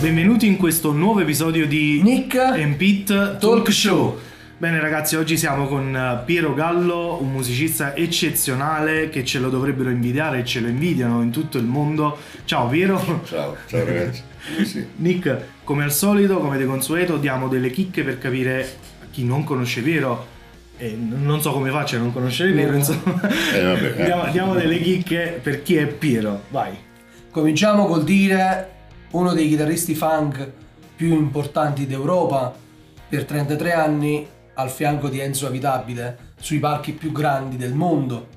[0.00, 3.96] Benvenuti in questo nuovo episodio di Nick and Pete Talk, Talk Show.
[4.10, 4.18] Show.
[4.58, 9.90] Bene ragazzi, oggi siamo con eh, Piero Gallo, un musicista eccezionale che ce lo dovrebbero
[9.90, 12.18] invidiare e ce lo invidiano in tutto il mondo.
[12.44, 13.22] Ciao Piero.
[13.24, 14.22] Ciao, ciao ragazzi.
[14.58, 14.86] Eh sì.
[14.96, 18.60] Nick, come al solito, come di consueto, diamo delle chicche per capire
[19.02, 20.34] a chi non conosce Piero.
[20.78, 22.76] E n- non so come faccia a non conoscere Piero, No.
[22.76, 23.20] insomma.
[23.52, 24.04] Eh, vabbè, eh.
[24.04, 26.42] diamo, diamo delle chicche per chi è Piero.
[26.50, 26.72] Vai.
[27.30, 28.70] Cominciamo col dire
[29.16, 30.46] uno dei chitarristi funk
[30.94, 32.54] più importanti d'Europa
[33.08, 38.34] per 33 anni al fianco di Enzo Avitabile sui palchi più grandi del mondo.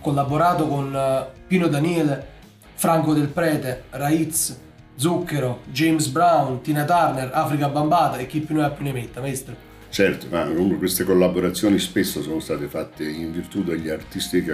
[0.00, 2.26] Collaborato con eh, Pino Daniele,
[2.74, 4.58] Franco Del Prete, Raiz,
[4.96, 9.20] Zucchero, James Brown, Tina Turner, Africa Bambata e chi più ne ha più ne metta,
[9.20, 9.70] maestro.
[9.90, 10.44] Certo, ma
[10.76, 14.52] queste collaborazioni spesso sono state fatte in virtù degli artisti che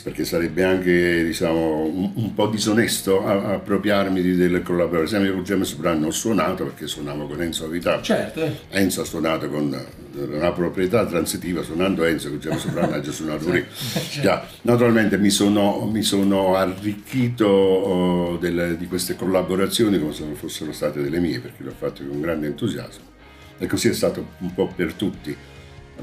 [0.00, 5.24] Perché sarebbe anche, diciamo, un, un po' disonesto a- appropriarmi di delle collaborazioni.
[5.24, 8.02] Ad esempio con James Brown ho suonato perché suonavo con Enzo Avitabile.
[8.02, 8.52] Certo, eh.
[8.70, 9.76] Enzo ha suonanato con
[10.14, 13.64] una proprietà transitiva, suonando Enzo con James Brown ha già suonato lui.
[14.20, 20.34] Già, naturalmente mi sono, mi sono arricchito oh, delle- di queste collaborazioni come se non
[20.34, 23.04] fossero state delle mie, perché le ho fatte con grande entusiasmo.
[23.58, 25.36] E così è stato un po' per tutti.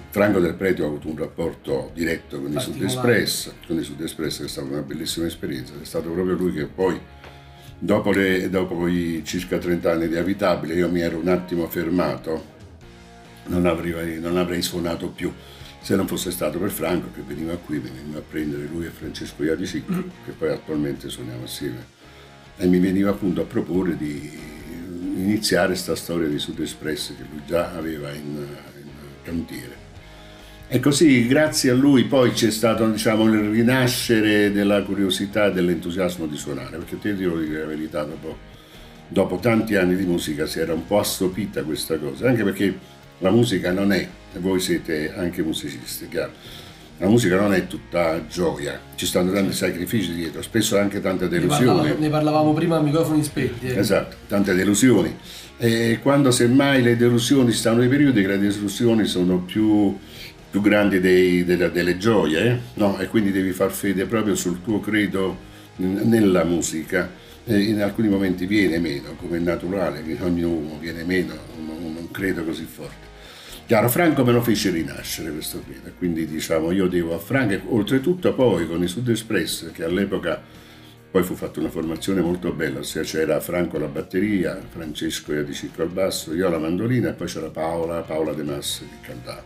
[0.10, 2.82] Franco Del Prete ho avuto un rapporto diretto con i Sud.
[2.82, 6.54] Express, con i Sud Express che è stata una bellissima esperienza, è stato proprio lui
[6.54, 7.00] che poi
[7.82, 12.58] Dopo, le- dopo i circa 30 anni di abitabile io mi ero un attimo fermato,
[13.46, 15.32] non avrei, non avrei suonato più.
[15.82, 19.46] Se non fosse stato per Franco che veniva qui, veniva a prendere lui e Francesco
[19.46, 19.94] Iadisicco,
[20.26, 21.86] che poi attualmente suoniamo assieme,
[22.58, 24.30] e mi veniva appunto a proporre di
[25.16, 28.46] iniziare sta storia di Sud Express che lui già aveva in
[29.24, 29.88] cantiere.
[30.72, 36.28] E così grazie a lui poi c'è stato diciamo, il rinascere della curiosità e dell'entusiasmo
[36.28, 38.38] di suonare, perché ti devo dire la verità, dopo,
[39.08, 42.78] dopo tanti anni di musica si era un po' assopita questa cosa, anche perché
[43.18, 46.34] la musica non è, voi siete anche musicisti, chiaro,
[47.00, 51.96] la musica non è tutta gioia, ci stanno tanti sacrifici dietro, spesso anche tante delusioni.
[51.98, 53.68] ne parlavamo prima a microfoni spenti.
[53.68, 53.78] eh.
[53.80, 55.16] Esatto, tante delusioni.
[55.58, 59.98] E quando semmai le delusioni stanno nei periodi che le delusioni sono più,
[60.50, 62.58] più grandi dei- delle, delle gioie, eh?
[62.76, 62.98] no?
[63.00, 65.38] e quindi devi far fede proprio sul tuo credo
[65.78, 67.10] nella musica.
[67.46, 72.12] E in alcuni momenti viene meno, come è naturale, che ogni uomo viene meno un
[72.12, 73.09] credo così forte.
[73.70, 77.62] Chiaro, Franco me lo fece rinascere questo credo, quindi diciamo io devo a Franco, e
[77.68, 80.42] oltretutto poi con i Sud Express, che all'epoca
[81.12, 85.90] poi fu fatta una formazione molto bella, ossia c'era Franco alla batteria, Francesco Iadicicco al
[85.90, 89.44] basso, io alla mandolina e poi c'era Paola, Paola De Mas che cantava.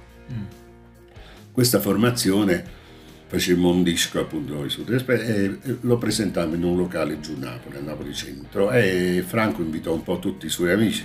[1.51, 2.63] Questa formazione
[3.27, 7.33] facemmo un disco appunto noi su Trespe e e lo presentammo in un locale giù
[7.35, 11.03] a Napoli, a Napoli Centro e Franco invitò un po' tutti i suoi amici,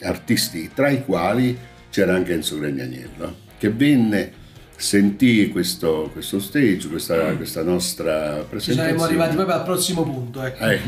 [0.00, 4.32] artisti, tra i quali c'era anche Enzo Gragnaniello, che venne,
[4.74, 8.76] sentì questo, questo stage, questa, questa nostra Ci presentazione.
[8.88, 10.42] saremmo arrivati proprio al prossimo punto.
[10.42, 10.64] Ecco.
[10.64, 10.80] Eh,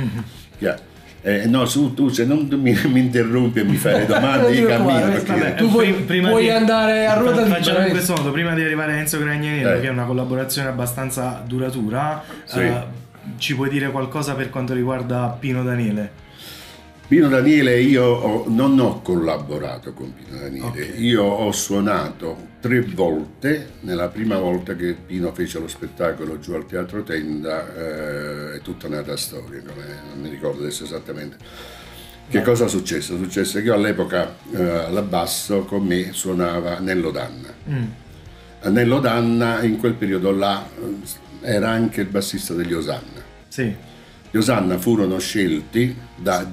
[0.58, 0.92] chiaro.
[1.26, 4.66] Eh, no, su, tu se non mi, mi interrompi e mi fai le domande, io
[4.66, 5.10] cammino.
[5.10, 5.32] Perché...
[5.32, 5.54] vabbè.
[5.56, 7.90] Tu puoi- puoi andare a ruota libera, Facciamo in eh.
[7.90, 9.80] questo modo, prima di arrivare a Enzo Gragnaniello, Eh.
[9.80, 12.60] che è una collaborazione abbastanza duratura, Sì.
[12.60, 12.82] eh,
[13.38, 16.22] ci puoi dire qualcosa per quanto riguarda Pino Daniele?
[17.06, 20.94] Pino Daniele, io non ho collaborato con Pino Daniele, Ok.
[20.96, 26.64] io ho suonato tre volte, nella prima volta che Pino fece lo spettacolo giù al
[26.66, 31.36] Teatro Tenda, eh, è tutta un'altra storia, non, è- non mi ricordo adesso esattamente.
[32.26, 33.14] Che cosa successe?
[33.18, 37.52] Successe che io all'epoca eh, alla basso con me suonava Nello Danna.
[37.68, 37.84] Mm,
[38.72, 40.66] Nello Danna in quel periodo là
[41.42, 43.22] eh, era anche il bassista degli Osanna.
[43.48, 43.72] sì,
[44.38, 46.48] Osanna furono scelti da,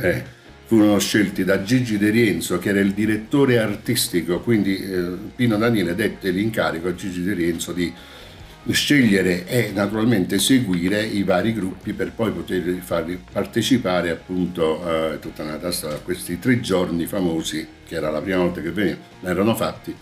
[0.00, 0.24] eh,
[0.66, 5.94] furono scelti da Gigi De Rienzo, che era il direttore artistico, quindi eh, Pino Daniele
[5.94, 7.92] dette l'incarico a Gigi De Rienzo di
[8.70, 15.42] scegliere e naturalmente seguire i vari gruppi per poi poter farli partecipare appunto a tutta
[15.42, 19.54] una tasta a questi tre giorni famosi, che era la prima volta che venivano, erano
[19.54, 19.94] fatti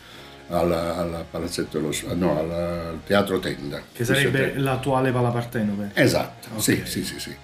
[0.48, 3.80] alla, alla palazzetto dello- no, alla- al teatro Tenda.
[3.92, 5.90] che sarebbe l'attuale Palapartenope.
[5.94, 6.60] Esatto, Ok.
[6.62, 7.34] sì, sì, sì, sì.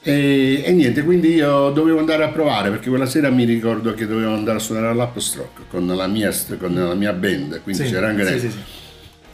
[0.00, 4.06] E, e niente, quindi io dovevo andare a provare perché quella sera mi ricordo che
[4.06, 8.08] dovevo andare a suonare all'Apostroc con la mia, con la mia band, quindi Sì, c'era
[8.08, 8.38] anche Nello.
[8.38, 8.58] sì, sì.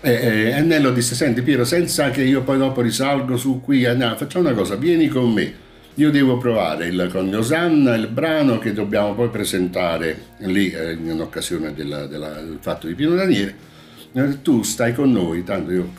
[0.00, 3.84] E, e- e Nello disse, senti Piero, senza che io poi dopo risalgo su qui,
[3.84, 5.62] andiamo, facciamo una cosa, vieni con me.
[5.96, 11.20] Io devo provare il, con Osanna il brano che dobbiamo poi presentare lì eh, in
[11.20, 13.54] occasione della- della- del fatto di Pino Daniele.
[14.12, 15.92] Eh, Tu stai con noi, tanto io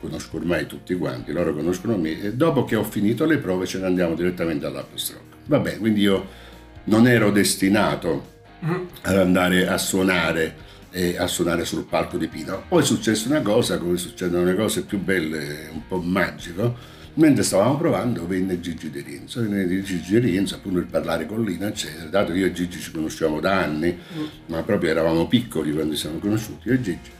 [0.00, 3.78] conosco ormai tutti quanti, loro conoscono me, e dopo che ho finito le prove ce
[3.78, 5.20] ne andiamo direttamente all'Apostroc.
[5.46, 6.24] Va bene, quindi io
[6.84, 8.30] non ero destinato
[9.02, 10.54] ad andare a suonare
[10.92, 12.62] e a suonare sul palco di Pino.
[12.68, 16.76] Poi è successa una cosa, come succedono le cose più belle, un po' magico,
[17.14, 21.44] mentre stavamo provando venne Gigi De Rienzo, venne Gigi De Rienzo appunto per parlare con
[21.44, 23.98] Lina, eccetera, dato che io e Gigi ci conosciamo da anni,
[24.46, 27.10] ma proprio eravamo piccoli quando ci siamo conosciuti, io e Gigi.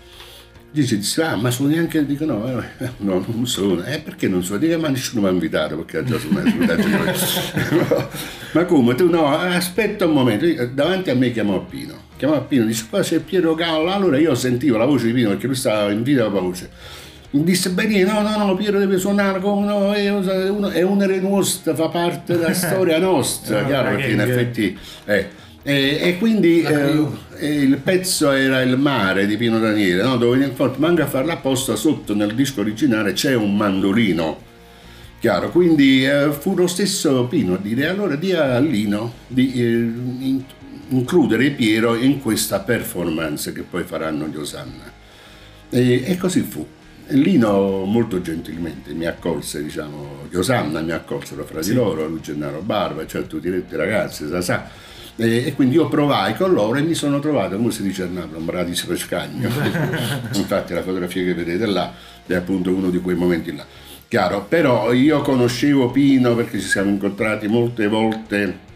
[0.75, 4.43] Gigi disse, ah ma suoni anche, dico no, eh, no non suono, eh perché non
[4.43, 4.67] suoni?
[4.67, 6.49] Dico ma nessuno mi ha invitato perché ha già suonato,
[8.53, 8.95] ma come?
[8.95, 13.21] Tu no, aspetta un momento, davanti a me chiamò Pino, chiamò Pino, dice qua c'è
[13.21, 16.41] Piero Gallo, allora io sentivo la voce di Pino perché lui stava in video la
[16.41, 16.71] voce,
[17.33, 21.75] disse bene, no, no, no, Piero deve suonare come no, è, uno, è un'ere nostra,
[21.75, 24.79] fa parte della storia nostra, chiaro, perché in effetti...
[25.07, 27.07] Eh, e, e, quindi eh,
[27.41, 30.17] il pezzo era Il mare di Pino Daniele, no?
[30.17, 34.51] dove infatti manca a fare l'apposta sotto nel disco originale c'è un mandolino.
[35.21, 40.35] Chiaro, quindi eh, fu lo stesso Pino a dire allora di a Lino di eh,
[40.89, 44.93] includere Piero in questa performance che poi faranno gli Osanna.
[45.71, 46.67] E, e così fu.
[47.13, 51.75] Lino molto gentilmente mi accolse, diciamo, gli Osanna mi accolsero fra di sì.
[51.75, 56.35] loro, lui Gennaro Barba, cioè tutti i ragazzi, sa, sa e, e, quindi io provai
[56.35, 59.49] con loro e mi sono trovato, come si dice a Napoli, un bravissimo scagno.
[60.33, 61.93] Infatti la fotografia che vedete là
[62.27, 63.65] è appunto uno di quei momenti là.
[64.09, 68.71] Chiaro, però io conoscevo Pino perché ci siamo incontrati molte volte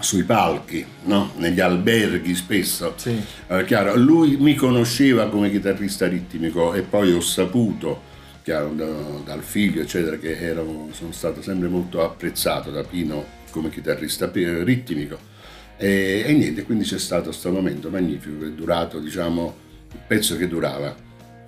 [0.00, 1.32] sui palchi, no?
[1.36, 2.94] negli alberghi spesso.
[2.96, 3.20] Sì.
[3.46, 8.02] Uh, chiaro, lui mi conosceva come chitarrista ritmico e poi ho saputo
[8.42, 8.86] chiaro, da,
[9.24, 15.18] dal figlio, eccetera, che ero, sono stato sempre molto apprezzato da Pino come chitarrista ritmico
[15.76, 19.54] e, e niente, quindi c'è stato questo momento magnifico che è durato, diciamo,
[19.92, 20.94] il pezzo che durava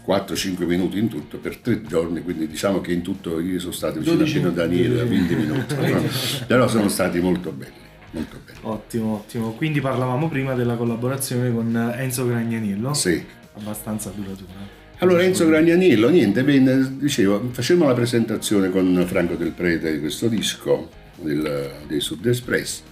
[0.07, 3.99] 4-5 minuti in tutto per tre giorni, quindi diciamo che in tutto io sono stato
[3.99, 5.75] vicino a Pino Daniele a 20 minuti,
[6.47, 7.89] però sono stati molto belli.
[8.11, 8.59] Molto belli.
[8.63, 9.53] Ottimo, ottimo.
[9.53, 12.95] Quindi parlavamo prima della collaborazione con Enzo Gragnanillo.
[12.95, 13.25] Sì.
[13.55, 14.79] Abbastanza duratura.
[14.99, 20.29] Allora Enzo Gragnanillo, niente, bene, dicevo, facciamo la presentazione con Franco Del Prete di questo
[20.29, 22.83] disco del, dei Sud Express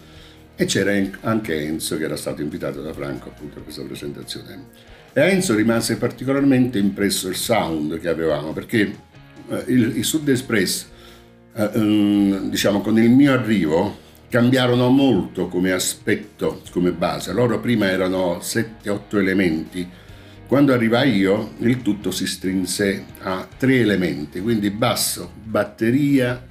[0.56, 4.68] e c'era anche Enzo che era stato invitato da Franco appunto a questa presentazione.
[5.12, 8.80] E a Enzo rimase particolarmente impresso il sound che avevamo perché
[9.50, 10.86] eh, il, il, Sud Express,
[11.54, 13.96] eh, um, diciamo con il mio arrivo,
[14.28, 17.32] cambiarono molto come aspetto, come base.
[17.32, 19.88] Loro prima erano 7-8 elementi.
[20.46, 26.46] Quando arrivai io, il tutto si strinse a tre elementi, quindi basso, batteria,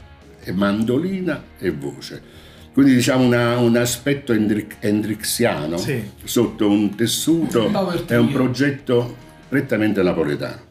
[0.53, 2.45] mandolina e voce
[2.77, 6.11] quindi diciamo una, un aspetto hendrixiano sì.
[6.23, 9.15] sotto un tessuto è un progetto
[9.49, 10.61] prettamente napoletano.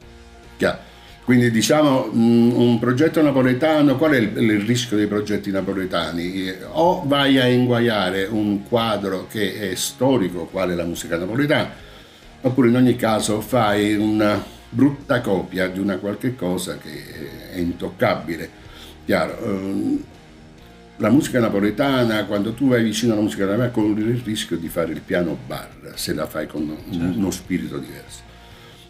[0.57, 0.79] Chiaro.
[1.27, 6.53] Quindi diciamo mm, un progetto napoletano, qual è il, il, rischio dei progetti napoletani?
[6.71, 11.69] O vai a inguaiare un quadro che è storico, quale la musica napoletana,
[12.43, 18.49] oppure in ogni caso fai una brutta copia di una qualche cosa che è intoccabile.
[19.05, 20.05] Chiaro, ehm,
[20.99, 24.93] la musica napoletana, quando tu vai vicino alla musica napoletana, corri il rischio di fare
[24.93, 27.19] il piano bar se la fai con certo.
[27.19, 28.26] uno spirito diverso.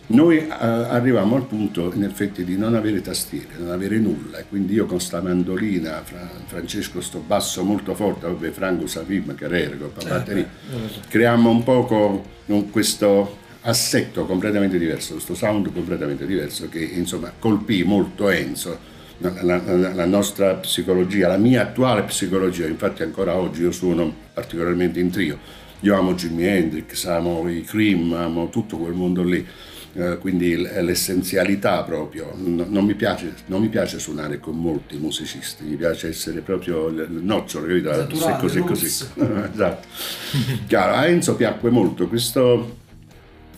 [0.09, 4.45] Noi uh, arrivavamo al punto, in effetti, di non avere tastiere, non avere nulla, e
[4.49, 9.89] quindi io con sta mandolina, Fra, Francesco sto basso molto forte, vabbè, Franco Savim, Carergo,
[9.89, 10.47] Papatteri, eh,
[11.09, 17.83] creammo un poco un, questo assetto completamente diverso, questo sound completamente diverso che insomma colpì
[17.83, 18.95] molto Enzo.
[19.19, 25.01] La, la, la, nostra psicologia, la mia attuale psicologia, infatti ancora oggi io suono particolarmente
[25.01, 25.39] in trio,
[25.81, 29.45] io amo Jimi Hendrix, amo i Cream, amo tutto quel mondo lì,
[29.97, 35.65] eh, quindi l'essenzialità proprio, no, non, mi piace, non, mi piace, suonare con molti musicisti,
[35.65, 37.91] mi piace essere proprio il, nocciolo, capito?
[37.91, 38.87] Naturale, così così.
[39.53, 39.87] esatto.
[40.67, 42.85] Chiaro, a Enzo piacque molto questo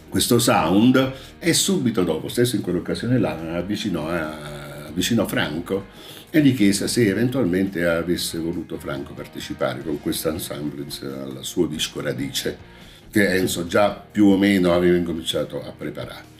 [0.08, 4.56] questo sound e subito dopo, stesso in quell'occasione là, avvicinò a
[4.98, 5.86] vicino a Franco
[6.30, 12.00] e gli chiese se eventualmente avesse voluto Franco partecipare con questo ensemble al suo disco
[12.00, 12.76] Radice
[13.10, 16.36] che Enzo già più o meno aveva incominciato a preparare.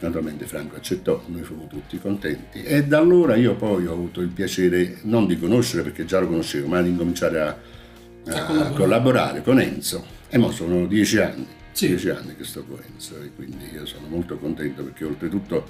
[0.00, 4.28] Naturalmente Franco accettò, noi fummo tutti contenti e da allora io poi ho avuto il
[4.28, 8.74] piacere non di conoscere perché già lo conoscevo, ma di incominciare a, a, collaborare.
[8.74, 9.42] collaborare.
[9.42, 11.86] con Enzo e ora sono dieci anni, sì.
[11.86, 15.68] dieci anni che sto con Enzo e quindi io sono molto contento perché oltretutto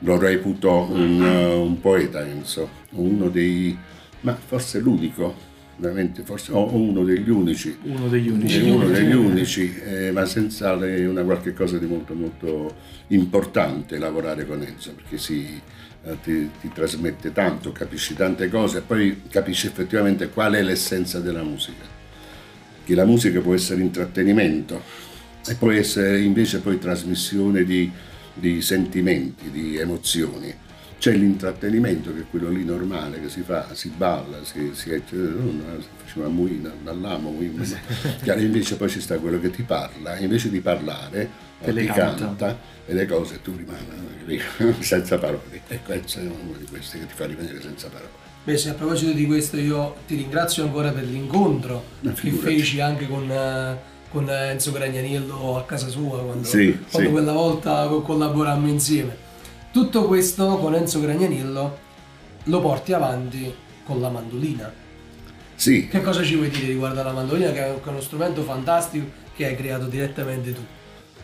[0.00, 3.76] lo reputo un, un poeta Enzo, uno dei,
[4.20, 5.45] ma forse l'unico
[5.78, 8.60] veramente forse o uno degli unici, Uno degli unici.
[8.60, 12.74] uno degli unici, eh, ma senz'altro è una qualche cosa di molto molto
[13.08, 15.60] importante lavorare con Enzo perché si,
[16.04, 21.20] eh, ti, ti trasmette tanto, capisci tante cose e poi capisci effettivamente qual è l'essenza
[21.20, 21.84] della musica.
[22.84, 24.80] Che la musica può essere intrattenimento
[25.46, 27.90] e può essere invece poi trasmissione di,
[28.32, 30.54] di sentimenti, di emozioni.
[30.98, 35.22] C'è l'intrattenimento che è quello lì normale che si fa, si balla, si, si, si
[36.04, 37.62] faceva muina, ballavamo, muina.
[38.22, 41.28] Chiaro, invece poi ci sta quello che ti parla, invece di parlare
[41.64, 42.24] le ti canta.
[42.24, 44.40] canta e le cose tu rimani
[44.80, 45.60] senza parole.
[45.68, 48.10] E questo è uno di questi che ti fa rimanere senza parole.
[48.44, 51.84] Beh, sì, a proposito di questo io ti ringrazio ancora per l'incontro
[52.14, 53.76] che feci anche con, eh,
[54.08, 57.12] con Enzo Gragnaniello a casa sua quando, Sì, quando sì.
[57.14, 59.24] quella volta co- collaborammo insieme.
[59.72, 61.78] Tutto questo con Enzo Gragnaniello
[62.44, 63.52] lo porti avanti
[63.84, 64.72] con la mandolina.
[65.54, 69.46] Sì, Che cosa ci vuoi dire riguardo alla mandolina che è uno strumento fantastico che
[69.46, 70.60] hai creato direttamente tu?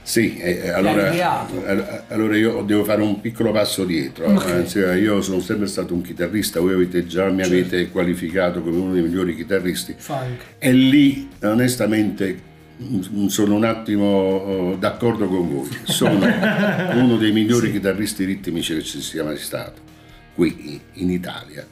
[0.04, 1.64] Sì, eh, allora, creato.
[1.64, 4.26] eh, allora io devo fare un piccolo passo dietro.
[4.26, 4.46] Ok.
[4.50, 7.52] Anzi, io sono sempre stato un chitarrista, voi avete già mi Certo.
[7.52, 9.94] avete qualificato come uno dei migliori chitarristi.
[9.96, 10.42] Funk.
[10.58, 12.50] E lì, onestamente,
[13.28, 15.68] sono un attimo oh, d'accordo con voi.
[15.84, 16.20] Sono
[16.94, 19.80] uno dei migliori chitarristi ritmici che ci sia mai stato
[20.34, 21.66] qui in Italia.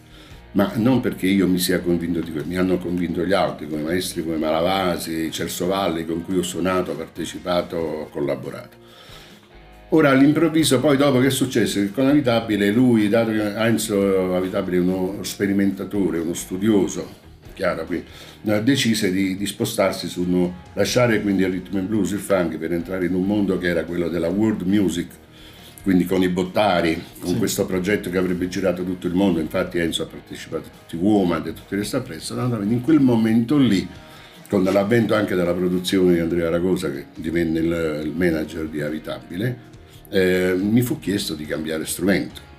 [0.52, 3.82] Ma non perché io mi sia convinto di questo, mi hanno convinto gli altri, come
[3.82, 8.78] maestri come Malavasi, Cerso Valli, con cui ho suonato, partecipato, collaborato.
[9.90, 11.80] Ora all'improvviso, poi dopo che è successo?
[11.80, 17.19] Che con Avitabile lui, dato che Enzo Avitabile è uno sperimentatore, uno studioso,
[17.60, 18.02] chiaro qui,
[18.44, 22.56] eh, decise di, di spostarsi su uno, lasciare quindi il rhythm and blues, il funk,
[22.56, 25.08] per entrare in un mondo che era quello della world music,
[25.82, 30.04] quindi con i Bottari, con questo progetto che avrebbe girato tutto il mondo, infatti Enzo
[30.04, 33.86] ha partecipato a tutti i Woman e tutti i no, no, in quel momento lì,
[34.48, 39.68] con l'avvento anche della produzione di Andrea Ragosa che divenne il, il manager di Avitabile,
[40.08, 42.49] eh, mi fu chiesto di cambiare strumento.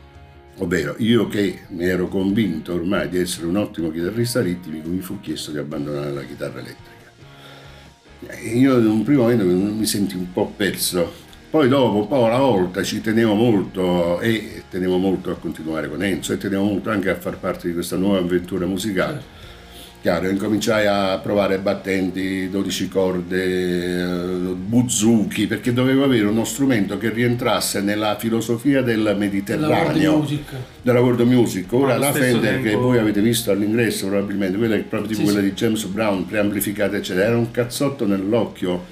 [0.62, 5.20] Ovvero, io che mi ero convinto ormai di essere un ottimo chitarrista ritmico, mi fu
[5.20, 7.00] chiesto di abbandonare la chitarra elettrica.
[8.54, 11.12] Io in un primo momento mi senti un po' perso,
[11.50, 16.04] poi dopo, un po' alla volta, ci tenevo molto e tenevo molto a continuare con
[16.04, 19.41] Enzo e tenevo molto anche a far parte di questa nuova avventura musicale.
[20.02, 27.12] Chiaro, incominciai a provare battenti, 12 corde, eh, buzuki, perché dovevo avere uno strumento che
[27.12, 30.42] rientrasse nella filosofia del world Mediterraneo, music.
[30.82, 31.72] della world music.
[31.74, 35.26] Ora la Fender che tempo- voi avete visto all'ingresso probabilmente, quella è proprio tipo Sì,
[35.26, 35.46] quella sì.
[35.50, 38.86] di James Brown, preamplificata eccetera, era un cazzotto nell'occhio,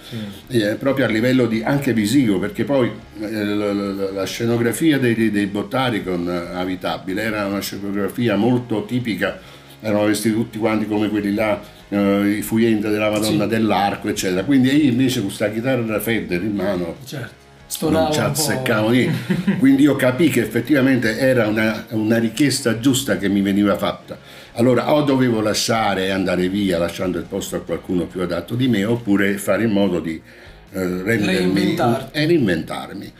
[0.49, 2.87] eh, proprio a livello di, anche visivo, perché poi
[3.19, 8.85] eh, la, la- scenografia dei, dei, dei Bottari con eh, Avitabile era una scenografia molto
[8.85, 11.59] tipica, erano vestiti tutti quanti come quelli là,
[11.89, 13.49] eh, i fuyenti della Madonna Sì.
[13.49, 14.43] dell'Arco, eccetera.
[14.43, 17.89] Quindi io invece con questa chitarra Fender in mano Certo.
[17.89, 19.55] non ci azzeccavo niente.
[19.59, 24.17] Quindi io capii che effettivamente era una, una richiesta giusta che mi veniva fatta.
[24.53, 28.67] Allora o dovevo lasciare e andare via lasciando il posto a qualcuno più adatto di
[28.67, 30.19] me oppure fare in modo di
[30.71, 31.75] eh, rendermi
[32.11, 33.13] e reinventarmi.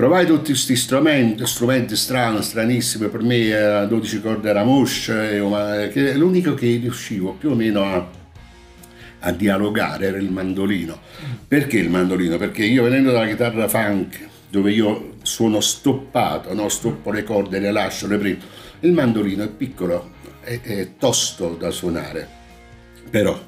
[0.00, 5.40] Provai tutti questi strumenti, strumenti strani, stranissimi, per me era 12 corde era moscia, e
[5.40, 8.08] uma- che l'unico che riuscivo più o meno a,
[9.18, 10.98] a dialogare era il mandolino.
[11.46, 12.38] Perché il mandolino?
[12.38, 16.70] Perché io venendo dalla chitarra funk, dove io suono stoppato, no?
[16.70, 18.44] stoppo le corde, le lascio, le prendo,
[18.80, 22.26] il mandolino è piccolo, è, è tosto da suonare,
[23.10, 23.38] però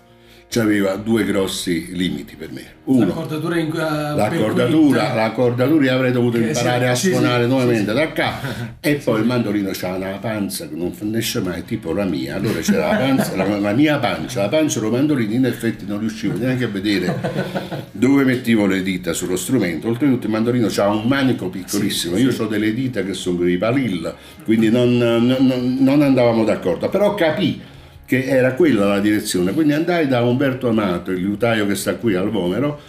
[0.61, 2.81] aveva due grossi limiti per me.
[2.85, 3.77] Uno, L'accordatura in uh,
[4.17, 8.41] l'accordatura, l'accordatura io avrei dovuto imparare sì, a sì, suonare sì, nuovamente sì, da qua.
[8.81, 12.37] E poi il mandolino c'ha una panza che non finisce mai tipo la mia.
[12.37, 16.01] Allora c'era la panza la, la mia pancia la pancia del mandolino in effetti non
[16.01, 17.15] riuscivo neanche a vedere
[17.93, 19.87] dove mettevo le dita sullo strumento.
[19.89, 24.15] Oltretutto il mandolino c'ha un manico piccolissimo io ho delle dita che sono dei palilla
[24.45, 26.89] quindi non- non- non andavamo d'accordo.
[26.89, 27.71] Però capì
[28.05, 29.53] che era quella la direzione.
[29.53, 32.81] Quindi andai da Umberto Amato, il liutaio che sta qui al Vomero,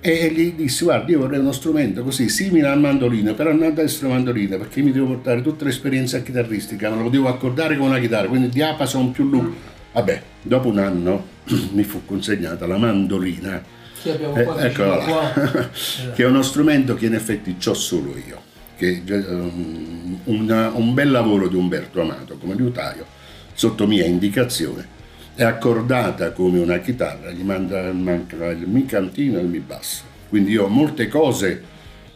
[0.00, 3.78] e gli dissi: Guarda, io vorrei uno strumento così simile al mandolino, però non ad
[3.78, 7.98] essere mandolino, perché mi devo portare tutta l'esperienza chitarristica, me lo devo accordare con una
[7.98, 9.54] chitarra, quindi diapason più lungo.
[9.92, 11.26] Vabbè, dopo un anno
[11.72, 13.62] mi fu consegnata la mandolina.
[14.02, 15.70] Che abbiamo Eh, qua vicino eccola qua.
[16.14, 18.42] che è uno strumento che in effetti ho solo io,
[18.76, 23.06] che um, una- un bel lavoro di Umberto Amato come liutaio,
[23.54, 24.86] sotto mia indicazione,
[25.34, 30.02] è accordata come una chitarra, gli manda- manca il mi cantino e il mi basso.
[30.28, 31.62] Quindi io molte cose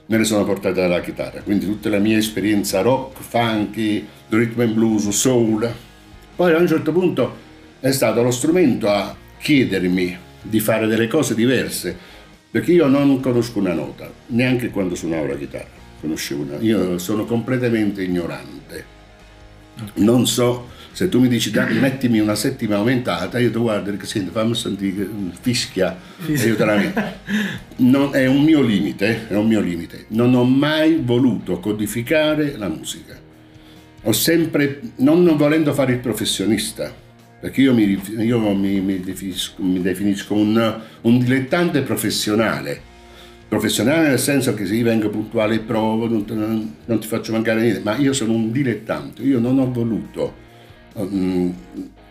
[0.07, 4.73] me le sono portate dalla chitarra, quindi tutta la mia esperienza rock, funky, rhythm and
[4.73, 5.71] blues, soul.
[6.35, 7.47] Poi a un certo punto
[7.81, 11.97] è stato lo strumento a chiedermi di fare delle cose diverse,
[12.51, 15.69] perché io non conosco una nota, neanche quando suonavo la chitarra,
[16.01, 18.97] conoscevo una, io sono completamente ignorante.
[19.95, 24.05] Non so se tu mi dici dai, mettimi una settima aumentata, io ti guardo e
[24.05, 25.09] senti fammi sentire
[25.41, 27.03] fischia te la metto.
[27.77, 30.07] Non, è un mio limite, è un mio limite.
[30.09, 33.17] Non ho mai voluto codificare la musica.
[34.03, 36.93] Ho sempre, non volendo fare il professionista,
[37.39, 42.81] perché io mi, io mi, mi definisco, mi definisco un, un, dilettante professionale.
[43.47, 47.61] Professionale nel senso che se io vengo puntuale e provo, non, non ti faccio mancare
[47.61, 50.47] niente, ma io sono un dilettante, io non ho voluto
[50.99, 51.55] um,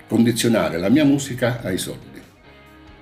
[0.07, 2.21] condizionare la mia musica ai soldi.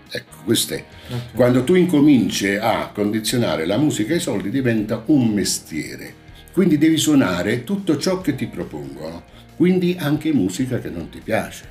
[0.09, 0.83] Ecco, questo è.
[1.07, 1.19] Okay.
[1.33, 6.23] Quando tu incominci a condizionare la musica ai soldi diventa un mestiere.
[6.51, 9.23] Quindi devi suonare tutto ciò che ti propongono,
[9.57, 11.65] quindi anche musica che non ti piace.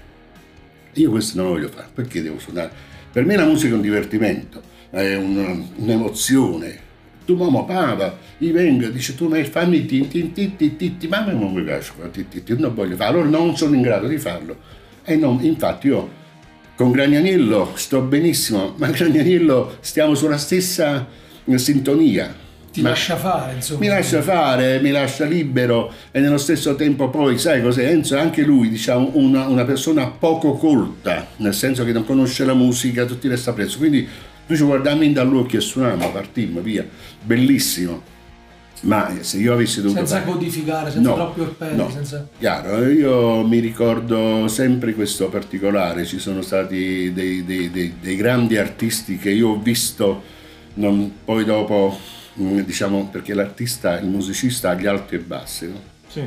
[0.93, 2.71] Io questo non lo voglio fare, perché devo suonare?
[3.11, 6.84] Per me la musica è un divertimento, è un, un'emozione.
[7.25, 11.09] Tu mamma pava, gli venga, dice tu ma fammi tin tin tin tin tin tin,
[11.09, 14.07] ma non mi piace tin tin tin, non voglio farlo, allora non sono in grado
[14.07, 14.57] di farlo.
[15.05, 16.23] E non, infatti io
[16.77, 21.07] con Gragnanillo sto benissimo, ma Gragnanillo stiamo sulla stessa
[21.55, 22.35] sintonia,
[22.75, 23.81] ti Ma lascia fare, insomma.
[23.81, 27.89] Mi lascia fare, mi lascia libero e nello stesso tempo poi, sai cos'è?
[27.89, 32.45] Enzo è anche lui, diciamo, una, una persona poco colta, nel senso che non conosce
[32.45, 33.79] la musica, tutti resta preso.
[33.79, 34.09] Quindi
[34.47, 36.87] noi ci guardiamo in dall'occhio e suoniamo, partimmo, via.
[37.23, 38.13] Bellissimo.
[38.83, 40.01] Ma se io avessi dovuto...
[40.01, 40.31] Senza fare...
[40.31, 41.91] codificare, senza no, troppi orpelli, no.
[41.91, 42.29] senza...
[42.39, 48.59] Chiaro, io mi ricordo sempre questo particolare, ci sono stati dei, dei, dei, dei grandi
[48.59, 50.23] artisti che io ho visto,
[50.75, 51.97] non, poi dopo
[52.41, 55.81] Mm, diciamo perché l'artista, il musicista ha gli alti e bassi, no?
[56.09, 56.23] Sì.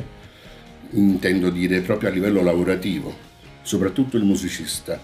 [0.92, 3.14] Intendo dire proprio a livello lavorativo,
[3.60, 4.98] soprattutto il musicista.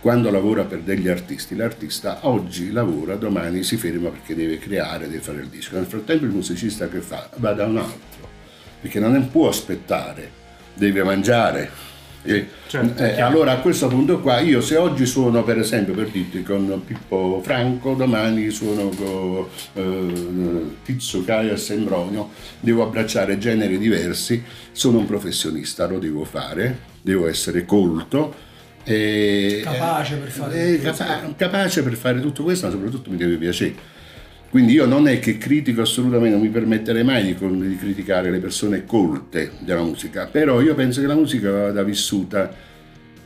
[0.00, 5.20] Quando lavora per degli artisti, l'artista oggi lavora, domani si ferma perché deve creare, deve
[5.20, 5.74] fare il disco.
[5.74, 7.28] Nel frattempo il musicista che fa?
[7.36, 8.28] Va da un altro,
[8.80, 10.30] perché non può aspettare,
[10.74, 11.70] deve mangiare,
[12.22, 16.08] e, certo, eh, allora a questo punto qua io se oggi suono per esempio per
[16.08, 23.78] dirti con Pippo Franco, domani suono con eh, Tizio Caio e Sembronio, devo abbracciare generi
[23.78, 24.42] diversi,
[24.72, 28.46] sono un professionista, lo devo fare, devo essere colto.
[28.92, 33.36] E, capace per fare eh, capa- capace per fare tutto questo, ma soprattutto mi deve
[33.36, 33.96] piacere.
[34.50, 37.36] Quindi io non è che critico assolutamente, non mi permetterei mai di,
[37.68, 42.50] di, criticare le persone colte della musica, però io penso che la musica vada vissuta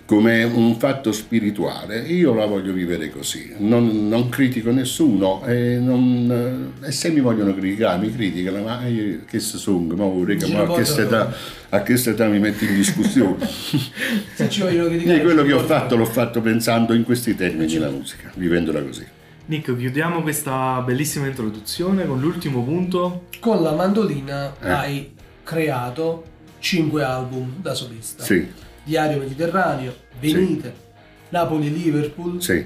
[0.04, 2.00] come un fatto spirituale.
[2.00, 7.54] Io la voglio vivere così, non, non critico nessuno e, non, e, se mi vogliono
[7.54, 11.34] criticare mi criticano, ma io, che se sono, ma, rega, ma a, questa età,
[11.68, 13.46] a questa età mi metti in discussione.
[14.34, 15.18] se ci vogliono criticare...
[15.18, 19.06] E quello che ho fatto l'ho fatto pensando in questi termini la musica, vivendola così.
[19.44, 23.26] Nick, chiudiamo questa bellissima introduzione con l'ultimo punto.
[23.40, 24.68] Con la mandolina eh.
[24.68, 25.12] hai
[25.42, 26.24] creato
[26.60, 28.22] 5 album da solista.
[28.22, 28.70] Sì.
[28.84, 31.10] Diario Mediterraneo, Venite, sì.
[31.30, 32.64] Napoli-Liverpool, sì.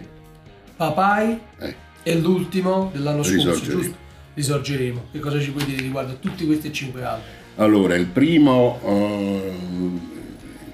[0.76, 1.74] Papai eh.
[2.02, 3.81] e l'ultimo dell'anno scorso, Risorgeremo.
[3.81, 3.96] giusto?
[4.35, 5.05] Risorgeremo.
[5.12, 7.24] Che cosa ci puoi dire riguardo a tutti questi 5 album?
[7.57, 8.79] Allora, il primo...
[8.83, 10.00] Uh,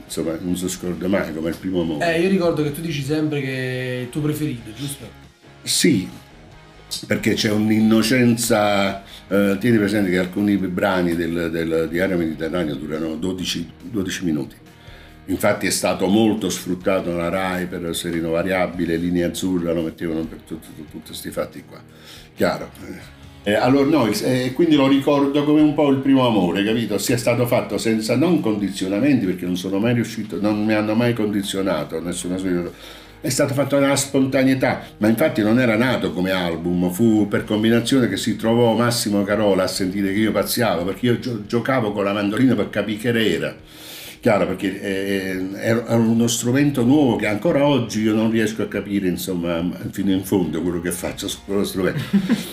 [0.05, 2.15] insomma, non si scorda mai come il primo amore.
[2.15, 5.07] Eh, io ricordo che tu dici sempre che è il tuo preferito, giusto?
[5.63, 6.09] Sì,
[7.07, 13.71] perché c'è un'innocenza, eh, tieni presente che alcuni brani del, del diario mediterraneo durano 12,
[13.91, 14.57] 12, minuti.
[15.27, 20.41] Infatti è stato molto sfruttato nella RAI per Serino Variabile, Linea Azzurra, lo mettevano per
[20.47, 20.69] tutti
[21.05, 21.81] questi fatti qua.
[22.35, 22.71] Chiaro.
[23.45, 26.97] Eh, allora no, eh, quindi lo ricordo come un po' il primo amore, capito?
[26.99, 31.13] Sia stato fatto senza non condizionamenti, perché non sono mai riuscito, non mi hanno mai
[31.13, 32.71] condizionato nessuna sua
[33.23, 38.09] è stato fatto nella spontaneità, ma infatti non era nato come album, fu per combinazione
[38.09, 42.03] che si trovò Massimo Carola a sentire che io pazziavo, perché io gio- giocavo con
[42.03, 43.57] la mandolina per capire che era
[44.23, 49.09] chiaro perché è, è, uno strumento nuovo che ancora oggi io non riesco a capire
[49.09, 52.01] insomma fino in fondo quello che faccio su quello strumento.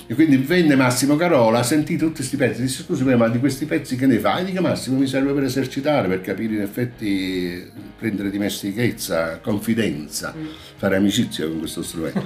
[0.08, 3.95] E quindi venne Massimo Carola sentì tutti questi pezzi disse scusi ma di questi pezzi
[3.95, 4.45] che ne fai?
[4.45, 7.63] dico Massimo mi serve per esercitare per capire in effetti
[7.99, 10.34] prendere dimestichezza confidenza
[10.75, 12.23] fare amicizia con questo strumento.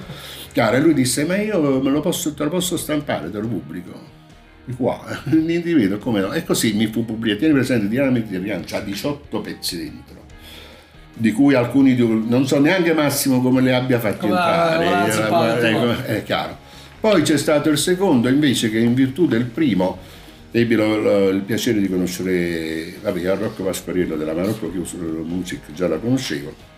[0.54, 3.48] Chiaro e lui disse ma io me lo posso, te lo posso stampare te lo
[3.50, 4.23] pubblico
[4.66, 6.32] di qua, niente di vedo come no.
[6.32, 7.40] E così mi fu pubblicato.
[7.40, 10.24] Tieni presente, Diana Mediterranean ha 18 pezzi dentro,
[11.14, 16.06] di cui alcuni non so neanche Massimo come le abbia fatti come entrare.
[16.06, 16.58] Eh, è chiaro.
[17.00, 19.98] Poi c'è stato il secondo invece che in virtù del primo
[20.52, 26.73] ebbi il piacere di conoscere vabbè, Rocco Pasquariello della Marocco Chiuso Music, già la conoscevo.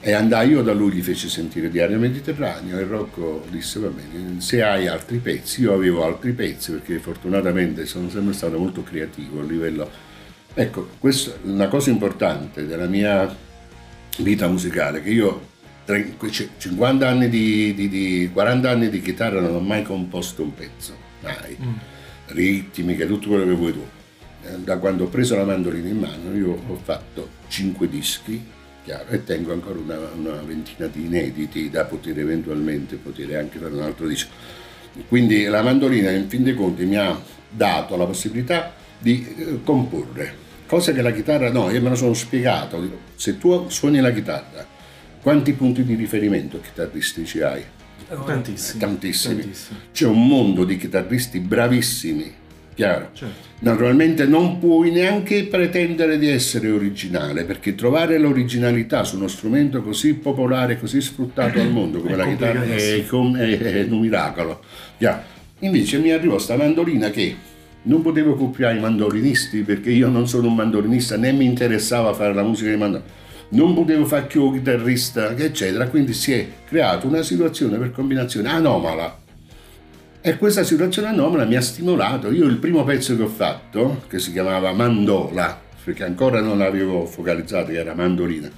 [0.00, 4.40] E andai io da lui, gli feci sentire Diario Mediterraneo e Rocco disse va bene,
[4.40, 9.40] se hai altri pezzi, io avevo altri pezzi perché fortunatamente sono sempre stato molto creativo
[9.40, 9.90] a livello...
[10.54, 13.34] Ecco, questa è una cosa importante della mia
[14.18, 15.54] vita musicale, che io
[16.56, 20.94] 50 anni di, di, di 40 anni di chitarra non ho mai composto un pezzo,
[21.22, 21.56] mai.
[21.60, 21.74] Mm.
[22.26, 23.86] Ritmiche, tutto quello che vuoi tu.
[24.42, 28.54] Eh, da quando ho preso la mandolina in mano io ho fatto 5 dischi
[28.86, 33.74] chiaro, e tengo ancora una, una, ventina di inediti da poter eventualmente poter anche fare
[33.74, 34.30] un altro disco.
[35.08, 37.20] Quindi la mandolina in fin dei conti mi ha
[37.50, 40.34] dato la possibilità di eh, comporre,
[40.66, 42.80] cosa che la chitarra no, io me lo sono spiegato,
[43.16, 44.64] se tu suoni la chitarra,
[45.20, 47.64] quanti punti di riferimento chitarristici hai?
[48.08, 48.78] Tantissimi.
[48.78, 49.40] Tantissimi.
[49.40, 49.78] Tantissimi.
[49.92, 52.44] C'è un mondo di chitarristi bravissimi
[52.76, 53.08] chiaro?
[53.14, 53.44] Certo.
[53.60, 60.14] Naturalmente non puoi neanche pretendere di essere originale, perché trovare l'originalità su uno strumento così
[60.14, 64.60] popolare, così sfruttato al mondo come la chitarra è, è, è, un miracolo.
[64.98, 65.34] Chiaro?
[65.60, 67.34] Invece mi arrivò sta mandolina che
[67.84, 72.34] non potevo copiare i mandolinisti perché io non sono un mandolinista né mi interessava fare
[72.34, 77.22] la musica di mandolino non potevo fare più chitarrista eccetera quindi si è creata una
[77.22, 79.24] situazione per combinazione anomala
[80.26, 82.32] e questa situazione anomala mi ha stimolato.
[82.32, 87.06] Io il primo pezzo che ho fatto, che si chiamava Mandola, perché ancora non l'avevo
[87.06, 88.50] focalizzato, che era mandolina,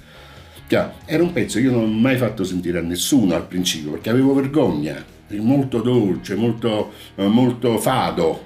[1.05, 4.09] era un pezzo che io non ho mai fatto sentire a nessuno al principio, perché
[4.09, 4.95] avevo vergogna,
[5.33, 8.45] molto dolce, molto, molto fado.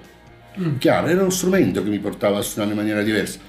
[0.60, 0.76] Mm.
[0.78, 3.40] Chiaro, era uno strumento che mi portava a suonare in maniera diversa.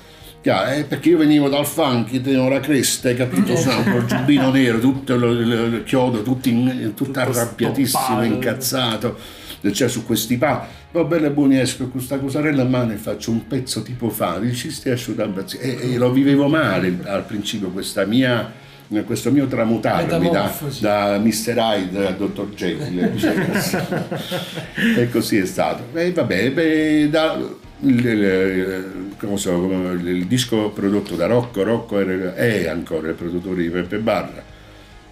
[0.40, 3.56] Chiaro, eh, perché io venivo dal funk, tenevo la cresta, hai capito?
[3.56, 10.04] Sono un giubbino nero, tutto il, il chiodo, tutto, in, tutto arrabbiatissimo, incazzato cioè su
[10.04, 13.82] questi pa, va bene buoni esco con questa cosarella in mano e faccio un pezzo
[13.82, 18.62] tipo fa, dici stai asciugando e, e lo vivevo male al principio questa mia
[19.06, 21.56] questo mio tramutarmi da, da Mr.
[21.56, 22.48] Hyde a Dr.
[22.54, 23.18] Jekyll
[24.98, 25.84] e così è stato.
[25.98, 27.36] E vabbè beh, da,
[27.80, 33.98] il, il, so, il, disco prodotto da Rocco Rocco è ancora il produttore di Peppe
[33.98, 34.42] Barra.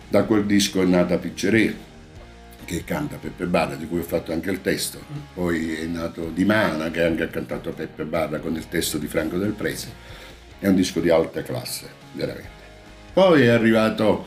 [0.08, 1.74] Da quel disco è nata Piccerè
[2.72, 4.98] che canta Peppe Barra, di cui ho fatto anche il testo.
[5.34, 9.06] Poi è nato Di Mana, che anche ha cantato Peppe Barra con il testo di
[9.06, 9.88] Franco del Prese.
[10.58, 12.48] È un disco di alta classe, veramente.
[13.12, 14.24] Poi è arrivato,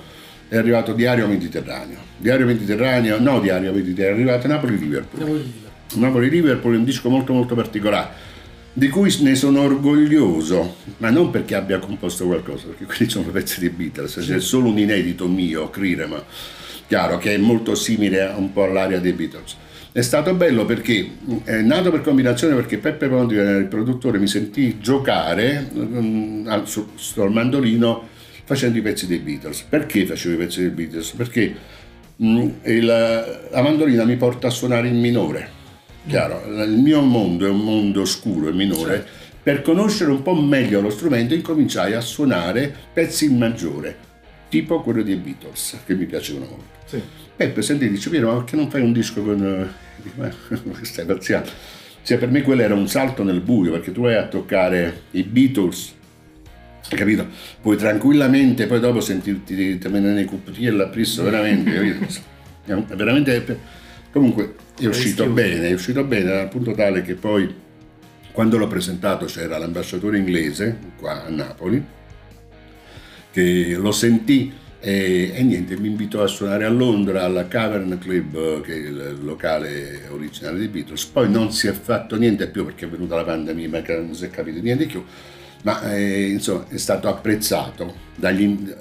[0.48, 1.98] è arrivato Diario Mediterraneo.
[2.18, 5.54] Diario Mediterraneo, no Diario Mediterraneo, è arrivato Napoli-Liverpool.
[5.96, 8.34] Napoli-Liverpool è un disco molto molto particolare
[8.78, 13.62] di cui ne sono orgoglioso, ma non perché abbia composto qualcosa, perché quelli sono pezzi
[13.62, 16.22] di Beatles, c'è solo un inedito mio, Crirema,
[16.88, 19.56] chiaro che è molto simile un po' all'aria dei Beatles.
[19.92, 21.10] È stato bello perché
[21.46, 27.32] è nato per combinazione perché Peppe Ponti, il produttore, mi sentì giocare um, sul, sul
[27.32, 28.08] mandolino
[28.44, 29.62] facendo i pezzi dei Beatles.
[29.62, 31.12] Perché facevo i pezzi dei Beatles?
[31.12, 31.56] Perché
[32.18, 35.50] um, il, la mandolina mi porta a suonare in minore.
[36.08, 38.96] Chiaro, il mio mondo è un mondo oscuro e minore.
[38.96, 39.24] Certo.
[39.46, 43.96] Per conoscere un po' meglio lo strumento incominciai a suonare pezzi in maggiore,
[44.56, 46.64] tipo quello dei Beatles, che mi piacevano molto.
[46.86, 47.02] Sì.
[47.36, 49.44] Peppe senti dice Piero ma perché non fai un disco con...
[49.44, 50.32] Eh,
[50.86, 51.50] stai pazziando.
[52.02, 55.24] Cioè, per me quello era un salto nel buio perché tu vai a toccare i
[55.24, 55.94] Beatles
[56.88, 57.28] capito?
[57.62, 62.86] Puoi tranquillamente poi dopo sentirti terminare nei cucchielli appresso, veramente, capito?
[62.96, 63.60] veramente,
[64.12, 67.54] comunque è uscito bene, è uscito bene al punto tale che poi
[68.32, 71.84] quando l'ho presentato c'era l'ambasciatore inglese qua a Napoli
[73.36, 78.62] che lo sentì e, e, niente, mi invitò a suonare a Londra alla Cavern Club,
[78.62, 81.04] che è il locale originale dei Beatles.
[81.06, 84.24] Poi non si è fatto niente più perché è venuta la pandemia, ma non si
[84.24, 85.04] è capito niente più.
[85.64, 88.74] Ma eh, insomma è stato apprezzato dagli,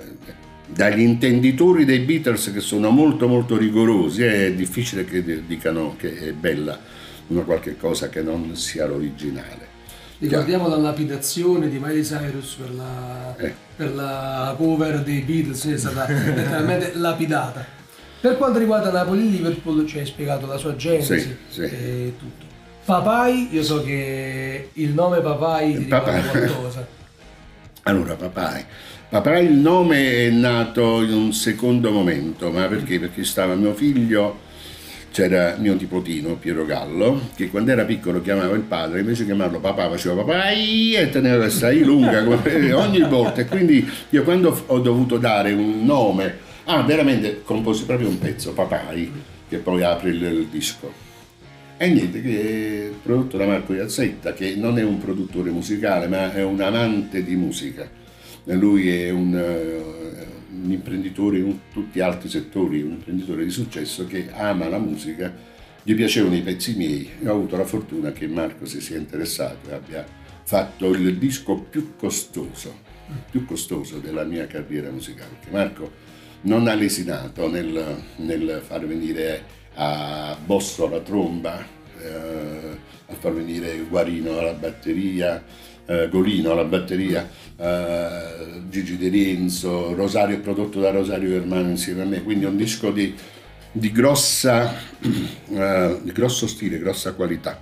[0.68, 4.22] dagli intenditori dei Beatles che sono molto molto rigorosi.
[4.22, 6.78] È difficile che dicano che è bella
[7.28, 9.63] una qualche cosa che non sia l'originale.
[10.18, 13.54] Ricordiamo la lapidazione di Miley Cyrus per la, eh.
[13.76, 17.64] per la cover dei Beatles, è stata letteralmente lapidata.
[18.20, 21.60] Per quanto riguarda Napoli-Liverpool ci hai spiegato la sua genesi sì, sì.
[21.62, 22.44] e tutto.
[22.84, 26.86] Papai, io so che il nome Papai ti ricorda qualcosa.
[27.86, 28.64] Allora, Papai.
[29.10, 32.98] Papai il nome è nato in un secondo momento, ma perché?
[32.98, 34.43] Perché stava mio figlio
[35.14, 39.60] c'era mio nipotino Piero Gallo che quando era piccolo chiamava il padre invece di chiamarlo
[39.60, 43.42] papà faceva papà e teneva questa I lunga ogni volta.
[43.42, 48.54] E quindi io quando ho dovuto dare un nome ah veramente composi proprio un pezzo
[48.54, 49.12] papai
[49.48, 50.92] che poi apre il, il disco.
[51.76, 56.34] E niente che è prodotto da Marco Iazzetta che non è un produttore musicale ma
[56.34, 57.88] è un amante di musica
[58.52, 59.92] lui è un
[60.64, 65.32] un imprenditore in tutti gli altri settori, un imprenditore di successo che ama la musica,
[65.82, 69.68] gli piacevano i pezzi miei e ho avuto la fortuna che Marco si sia interessato
[69.68, 70.04] e abbia
[70.44, 72.74] fatto il disco più costoso,
[73.30, 75.36] più costoso della mia carriera musicale.
[75.50, 81.62] Marco non ha lesinato nel, nel far venire a Bosso la tromba,
[82.00, 85.42] eh, a far venire Guarino alla batteria,
[85.86, 92.06] eh, Golino alla batteria, eh, Gigi De Rienzo, Rosario prodotto da Rosario Germano insieme a
[92.06, 93.14] me, quindi un disco di,
[93.70, 97.60] di, grossa, eh, di grosso stile, grossa qualità.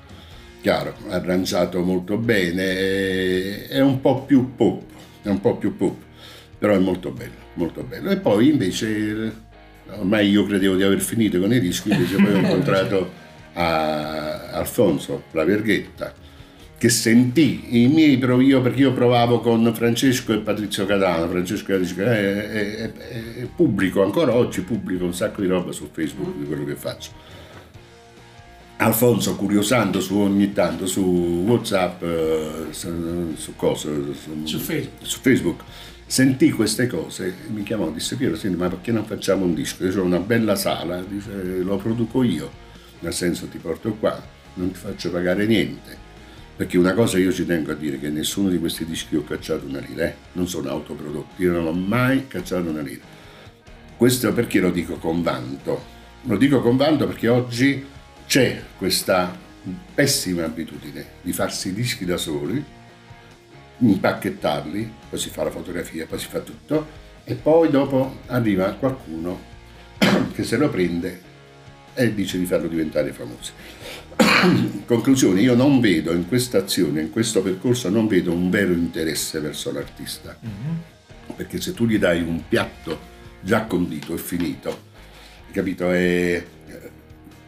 [0.61, 4.83] Chiaro, arrangiato molto bene, è un po' più pop,
[5.23, 5.97] è un po' più pop,
[6.57, 8.11] però è molto bello, molto bello.
[8.11, 9.33] E poi invece,
[9.89, 13.11] ormai io credevo di aver finito con i dischi, invece poi ho incontrato
[13.55, 16.15] a Alfonso, la Verghetta,
[16.83, 21.95] che sentì i miei io perché io provavo con Francesco e Patrizio Cadano Francesco dice,
[22.05, 26.65] è, è, è, pubblico ancora oggi pubblico un sacco di roba su Facebook di quello
[26.65, 27.13] che faccio.
[28.79, 35.07] Alfonso curiosando su ogni tanto su Whatsapp eh, su, cosa su, su, Facebook.
[35.07, 35.61] su Facebook
[36.05, 39.85] sentì queste cose e mi chiamò disse Piero senti ma perché non facciamo un disco?
[39.85, 42.51] Io ho una bella sala dice, lo produco io
[42.99, 44.21] nel senso ti porto qua
[44.55, 46.02] non ti faccio pagare niente
[46.63, 49.67] perché una cosa io ci tengo a dire che nessuno di questi dischi ho cacciato
[49.67, 50.15] una lira, eh?
[50.35, 53.03] non sono autoprodotti, io non ho mai cacciato una lira.
[53.97, 55.83] Questo perché lo dico con vanto?
[56.23, 57.85] Lo dico con vanto perché oggi
[58.29, 59.37] c'è questa
[59.93, 62.65] pessima abitudine di farsi i dischi da soli,
[63.79, 66.87] impacchettarli, poi si fa la fotografia, poi si fa tutto
[67.25, 69.37] e poi dopo arriva qualcuno
[70.33, 71.31] che se lo prende
[71.95, 73.53] e dice di farlo diventare famoso.
[74.87, 79.41] Conclusione, io non vedo in questa azione, in questo percorso, non vedo un vero interesse
[79.41, 80.39] verso l'artista.
[80.45, 80.77] Mm-hmm.
[81.37, 84.91] Perché se tu gli dai un piatto già condito e finito,
[85.53, 85.91] capito?
[85.91, 86.45] È...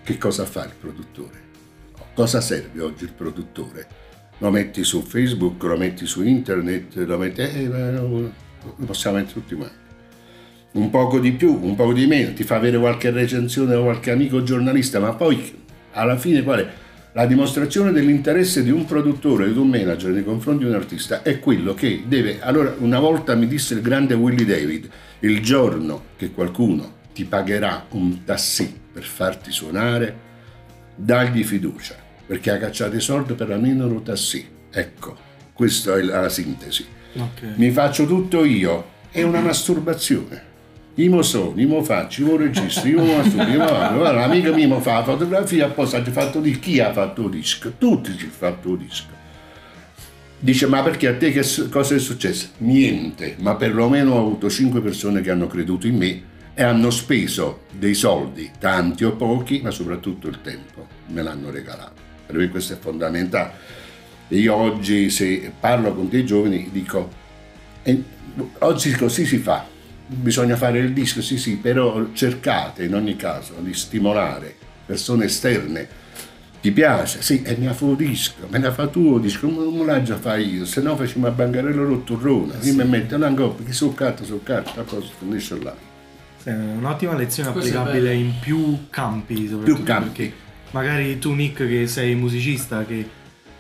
[0.02, 1.42] Che cosa fa il produttore?
[2.14, 4.02] Cosa serve oggi il produttore?
[4.38, 7.40] Lo metti su Facebook, lo metti su internet, lo metti...
[7.40, 8.33] Eh, lo
[8.85, 9.84] possiamo mettere tutti quanti
[10.74, 14.10] un poco di più, un poco di meno, ti fa avere qualche recensione da qualche
[14.10, 16.68] amico giornalista, ma poi alla fine qual è?
[17.12, 21.38] La dimostrazione dell'interesse di un produttore, di un manager nei confronti di un artista è
[21.38, 22.40] quello che deve.
[22.40, 24.88] Allora, una volta mi disse il grande Willie David:
[25.20, 30.16] il giorno che qualcuno ti pagherà un tassì per farti suonare,
[30.96, 31.94] dagli fiducia,
[32.26, 34.44] perché ha cacciato i soldi per almeno un tassì.
[34.72, 35.16] Ecco,
[35.52, 36.84] questa è la sintesi.
[37.14, 37.52] Okay.
[37.54, 40.52] Mi faccio tutto io, è una masturbazione
[40.96, 45.68] io sono, io faccio, io registro, io studio, io l'amica mia mi fa la fotografia,
[45.68, 47.72] poi ha fatto di chi ha fatto il disco?
[47.76, 49.22] Tutti ci hanno fatto il disco.
[50.38, 52.48] Dice, ma perché a te che cosa è successo?
[52.59, 56.22] Niente, ma perlomeno ho avuto cinque persone che hanno creduto in me
[56.54, 62.02] e hanno speso dei soldi, tanti o pochi, ma soprattutto il tempo, me l'hanno regalato.
[62.26, 63.52] Per me questo è fondamentale.
[64.28, 67.11] Io oggi, se parlo con dei giovani, dico,
[68.59, 69.66] oggi così si fa,
[70.06, 76.02] bisogna fare il disco, sì sì, però cercate in ogni caso di stimolare persone esterne.
[76.60, 77.20] Ti piace?
[77.20, 80.38] Sì, e mi ha fatto disco, me ne fatto tuo disco, non l'ha già fatto
[80.38, 84.24] io, se no facciamo a bangarello rotturrone, io mi metto una coppa, perché sul carta,
[84.24, 85.74] sul carta, a posto, finisce là.
[86.38, 90.08] Sì, un'ottima lezione applicabile in più campi, più campi.
[90.08, 90.32] perché
[90.70, 93.06] magari tu Nick che sei musicista, che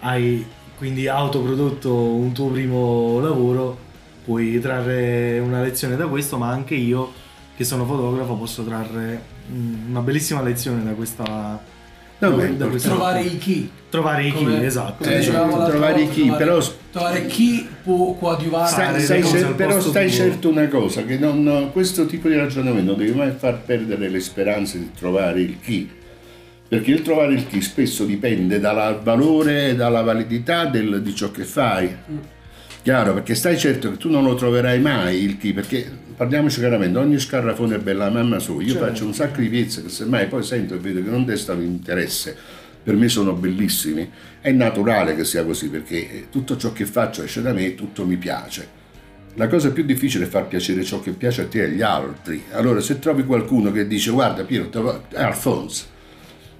[0.00, 0.44] hai
[0.76, 3.78] quindi autoprodotto un tuo primo lavoro,
[4.24, 7.12] puoi trarre una lezione da questo, ma anche io
[7.56, 11.72] che sono fotografo posso trarre mm, una bellissima lezione da questa
[12.16, 13.68] No, da questa trovare i chi?
[13.90, 15.04] Trovare i chi esatto.
[15.04, 16.58] eh, trovare i chi però
[16.90, 20.16] trovare chi può coadiuvare stai, stai cer- però stai tuo.
[20.16, 24.20] certo una cosa che non, questo tipo di ragionamento non devi mai far perdere le
[24.20, 25.90] speranze di trovare il chi.
[26.66, 31.30] Perché il trovare il chi spesso dipende dal valore e dalla validità del, di ciò
[31.30, 31.94] che fai.
[32.10, 32.18] Mm
[32.84, 36.98] Chiaro, perché stai certo che tu non lo troverai mai il chi, perché parliamoci chiaramente,
[36.98, 38.84] ogni scarrafone è bella mamma sua, io certo.
[38.84, 42.36] faccio un sacco di pezzi che semmai poi sento e vedo che non destano interesse,
[42.82, 44.06] per me sono bellissimi,
[44.38, 48.04] è naturale che sia così, perché tutto ciò che faccio esce da me e tutto
[48.04, 48.68] mi piace.
[49.36, 52.44] La cosa più difficile è far piacere ciò che piace a te e agli altri.
[52.50, 54.68] Allora, se trovi qualcuno che dice guarda Piero,
[55.08, 55.86] è Alfonso,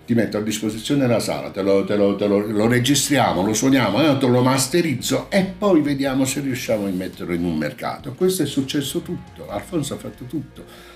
[0.06, 3.54] ti metto a disposizione la sala, te lo, te lo, te lo, lo registriamo, lo
[3.54, 8.12] suoniamo, eh, te lo masterizzo e poi vediamo se riusciamo a metterlo in un mercato.
[8.12, 10.92] Questo è successo tutto, Alfonso ha fatto tutto.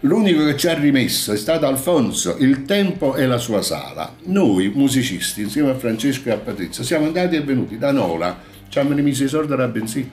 [0.00, 4.14] L'unico che ci ha rimesso è stato Alfonso, il tempo e la sua sala.
[4.24, 8.78] Noi musicisti, insieme a Francesco e a Patrizia, siamo andati e venuti da Nola, ci
[8.78, 10.08] hanno rimesso i soldi alla benzina.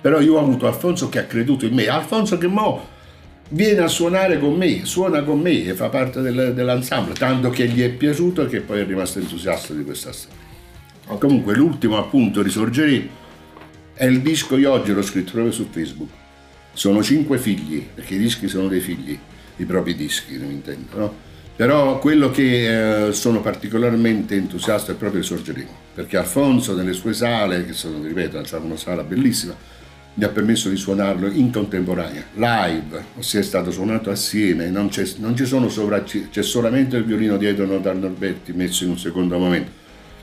[0.00, 2.91] Però io ho avuto Alfonso che ha creduto in me, Alfonso che mo
[3.52, 7.66] viene a suonare con me, suona con me e fa parte del, dell'ensemble, tanto che
[7.68, 10.40] gli è piaciuto e che poi è rimasto entusiasta di questa storia.
[11.18, 13.20] Comunque l'ultimo appunto, Risorgeremo,
[13.94, 16.10] è il disco, io oggi l'ho scritto proprio su Facebook,
[16.72, 19.18] sono cinque figli, perché i dischi sono dei figli,
[19.56, 21.14] i propri dischi, non intendo, no?
[21.54, 27.66] Però quello che eh, sono particolarmente entusiasta è proprio Risorgeremo, perché Alfonso nelle sue sale,
[27.66, 29.54] che sono, ripeto, c'è una sala bellissima,
[30.14, 35.36] mi ha permesso di suonarlo in contemporanea, live, ossia è stato suonato assieme, non, non
[35.36, 39.70] ci sono sovra, c'è solamente il violino dietro Notar Norberti messo in un secondo momento.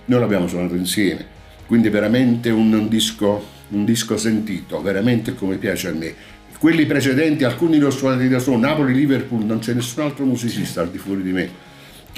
[0.05, 1.25] Noi l'abbiamo suonato insieme,
[1.65, 6.13] quindi veramente un, un, disco, un disco sentito, veramente come piace a me.
[6.59, 10.81] Quelli precedenti, alcuni li ho suonati da solo, Napoli, Liverpool, non c'è nessun altro musicista
[10.81, 11.67] al di fuori di me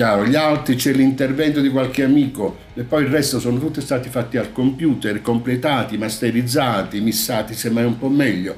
[0.01, 4.09] Chiaro, gli altri c'è l'intervento di qualche amico e poi il resto sono tutti stati
[4.09, 8.55] fatti al computer, completati, masterizzati, missati semmai un po' meglio.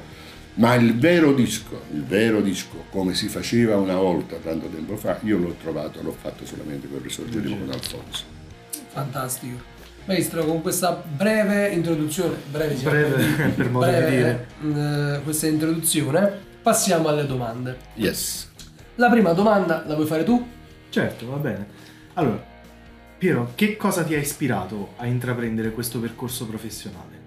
[0.54, 5.18] Ma il vero disco, il vero disco, come si faceva una volta tanto tempo fa,
[5.20, 8.24] io l'ho trovato, l'ho fatto solamente per risorgere con Alfonso.
[8.88, 9.58] Fantastico.
[10.06, 14.16] Maestro, con questa breve introduzione, breve, diciamo, breve per modo breve, di
[14.72, 17.76] dire, eh, questa introduzione, passiamo alle domande.
[17.96, 18.48] Yes.
[18.94, 20.62] La prima domanda la vuoi fare tu?
[20.94, 21.66] Certo, va bene.
[22.12, 22.40] Allora,
[23.18, 27.20] Piero, che cosa ti ha ispirato a intraprendere questo percorso professionale?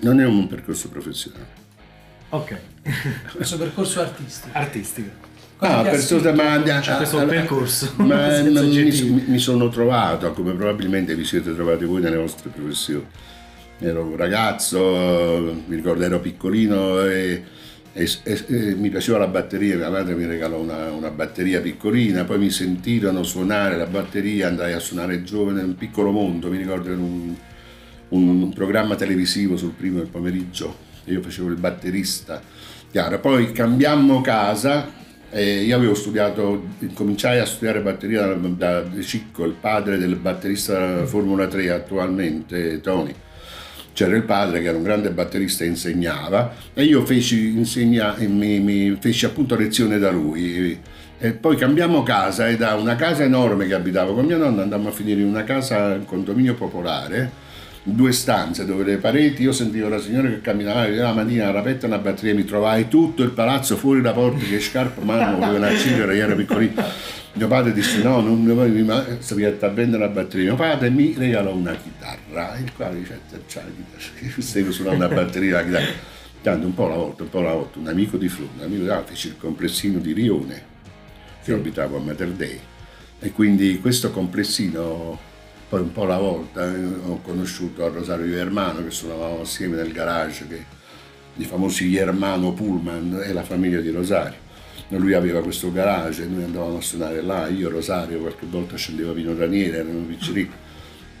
[0.00, 1.46] Non è un percorso professionale.
[2.30, 2.58] Ok.
[3.36, 4.58] questo percorso artistico.
[4.58, 5.10] Artistico.
[5.58, 7.92] Ah, percorso, ma, cioè, questo percorso.
[7.98, 13.06] Ma mi, mi, sono trovato, come probabilmente vi siete trovati voi nelle vostre professioni.
[13.78, 17.44] Ero un ragazzo, mi ricordo ero piccolino e
[17.92, 22.24] e, e, e, mi piaceva la batteria, mia madre mi regalò una, una, batteria piccolina,
[22.24, 26.92] poi mi sentirono suonare la batteria, andai a suonare giovane, un piccolo mondo, mi ricordo
[26.92, 27.34] in un,
[28.10, 30.76] un, un, programma televisivo sul primo del pomeriggio,
[31.06, 32.40] io facevo il batterista,
[32.90, 34.98] chiaro, poi cambiammo casa
[35.28, 41.04] e io avevo studiato, cominciai a studiare batteria da, da Cicco, il padre del batterista
[41.06, 43.14] Formula 3 attualmente, Tony
[44.00, 48.58] c'era il padre che era un grande batterista e insegnava e io feci, insegna, mi,
[48.58, 50.80] mi feci appunto lezione da lui.
[51.18, 54.88] E poi cambiammo casa e da una casa enorme che abitavo con mia nonna andammo
[54.88, 57.48] a finire in una casa, un condominio popolare
[57.82, 61.96] due stanze dove le pareti io sentivo la signora che camminava la mattina rapetta una
[61.96, 66.24] batteria mi trovai tutto il palazzo fuori da porta che scarpa mano volevano accendere io
[66.24, 66.82] ero piccolino
[67.32, 70.46] mio padre disse no non mi sapete a vendere la batteria.
[70.46, 75.14] Mio padre mi regalò una chitarra il quale dice c'è la chitarra stai suonando la
[75.14, 76.08] batteria la chitarra.
[76.42, 78.82] Tanto un po' alla volta un po' alla volta un amico di Flù un amico
[78.82, 80.62] di fece il complessino di Rione
[81.42, 82.58] che abitavo a Mater Dei.
[83.20, 85.18] E quindi questo complessino
[85.70, 89.92] poi un po' alla volta eh, ho conosciuto a Rosario Iermano che suonavamo assieme nel
[89.92, 90.64] garage che,
[91.36, 94.48] i famosi Iermano Pullman e la famiglia di Rosario.
[94.90, 99.12] Lui aveva questo garage e noi andavamo a suonare là, io Rosario qualche volta scendeva
[99.12, 100.48] Vino Raniere, erano piccini.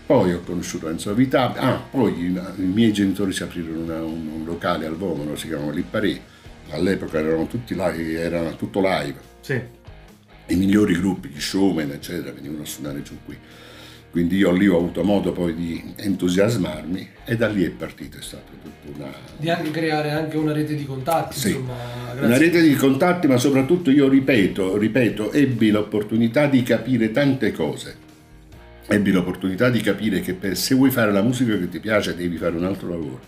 [0.06, 4.44] Poi ho conosciuto Enzo Vita, ah, poi i, miei genitori si aprirono una, un, un,
[4.44, 6.20] locale al Vomero, si chiamava Lipparé,
[6.70, 9.20] all'epoca erano tutti live, era tutto live.
[9.40, 9.60] Sì.
[10.46, 13.38] I migliori gruppi, gli showman, eccetera, venivano a suonare giù qui.
[14.10, 18.22] Quindi io lì ho avuto modo poi di entusiasmarmi e da lì è partito, è
[18.22, 19.08] stato tutto una...
[19.36, 21.74] Di anche creare anche una rete di contatti, sì, insomma,
[22.20, 28.08] una rete di contatti, ma soprattutto io ripeto, ripeto, ebbi l'opportunità di capire tante cose.
[28.88, 32.36] Ebbi l'opportunità di capire che per, se vuoi fare la musica che ti piace devi
[32.36, 33.20] fare un altro lavoro.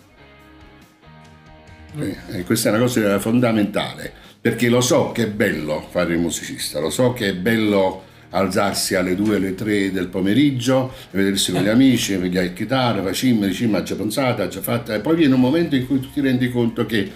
[1.95, 2.01] Mm.
[2.01, 6.19] Eh, e questa è una cosa fondamentale, perché lo so che è bello fare il
[6.19, 11.61] musicista, lo so che è bello alzarsi alle 2 alle 3 del pomeriggio, vedersi con
[11.61, 15.15] gli amici, pigliare il chitarra, facciamo, diciamo, ha già pensato, ha già fatto, e poi
[15.15, 17.11] viene un momento in cui tu ti rendi conto che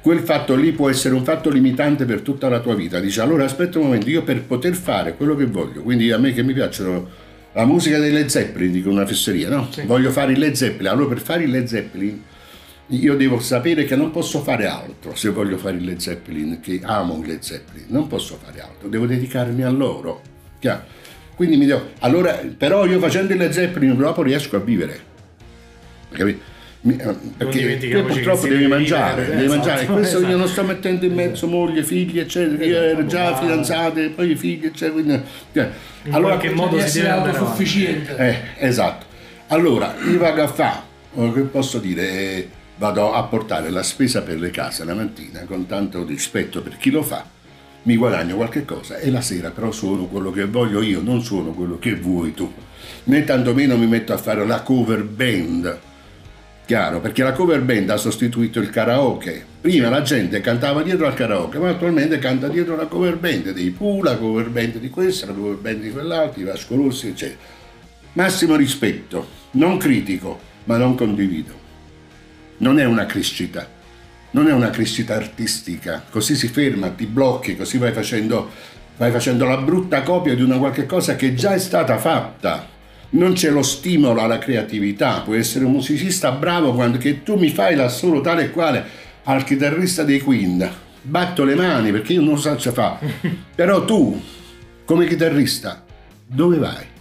[0.00, 2.98] quel fatto lì può essere un fatto limitante per tutta la tua vita.
[2.98, 6.32] Dici allora aspetta un momento, io per poter fare quello che voglio, quindi a me
[6.32, 9.68] che mi piacciono la musica dei Led Zeppelin, dico una fesseria, no?
[9.70, 9.82] Sì.
[9.82, 12.22] Voglio fare il Led Zeppelin, allora per fare il Led Zeppelin
[12.90, 16.80] io devo sapere che non posso fare altro se voglio fare il Led Zeppelin, che
[16.82, 20.36] amo il Led Zeppelin, non posso fare altro, devo dedicarmi a loro.
[20.58, 20.82] Chiaro?
[21.34, 21.90] Quindi mi devo...
[22.00, 25.00] Allora, però io facendo il Zeppelin dopo riesco a vivere.
[26.10, 26.56] Capito?
[26.80, 29.82] Eh, perché purtroppo devi mangiare, vivere, devi esatto, mangiare.
[29.82, 30.32] E questo esatto.
[30.32, 32.64] io non sto mettendo in mezzo moglie, figli, eccetera.
[32.64, 34.92] Io ero già fidanzate, poi i figli, eccetera.
[34.92, 35.20] Quindi,
[35.52, 35.70] cioè,
[36.04, 38.16] in allora, qualche modo si deve autosufficiente.
[38.16, 39.06] Eh, esatto.
[39.48, 40.80] Allora, io vado a fare,
[41.34, 42.48] che posso dire, eh,
[42.78, 46.90] vado a portare la spesa per le case la mattina con tanto rispetto per chi
[46.90, 47.24] lo fa
[47.88, 51.52] mi guadagno qualche cosa e la sera però suono quello che voglio io, non suono
[51.52, 52.52] quello che vuoi tu.
[53.04, 55.78] Né tantomeno mi metto a fare la cover band
[56.66, 59.42] Chiaro, perché la cover band ha sostituito il karaoke.
[59.62, 63.70] Prima la gente cantava dietro al karaoke, ma attualmente canta dietro la cover band dei
[63.70, 67.38] Pooh, la cover band di questa, la cover band di quell'altro, i Vasco Rossi, eccetera.
[68.12, 71.54] Massimo rispetto, non critico, ma non condivido.
[72.58, 73.66] Non è una crescita,
[74.30, 78.50] non è una crescita artistica, così si ferma, ti blocchi, così vai facendo,
[78.96, 82.76] vai facendo la brutta copia di una qualche cosa che già è stata fatta.
[83.10, 87.48] Non c'è lo stimolo alla creatività, puoi essere un musicista bravo quando che tu mi
[87.48, 88.84] fai l'assolo tale e quale
[89.24, 90.68] al chitarrista dei Queen,
[91.00, 92.98] batto le mani perché io non so cosa fa,
[93.54, 94.20] però tu
[94.84, 95.84] come chitarrista
[96.26, 96.96] dove vai?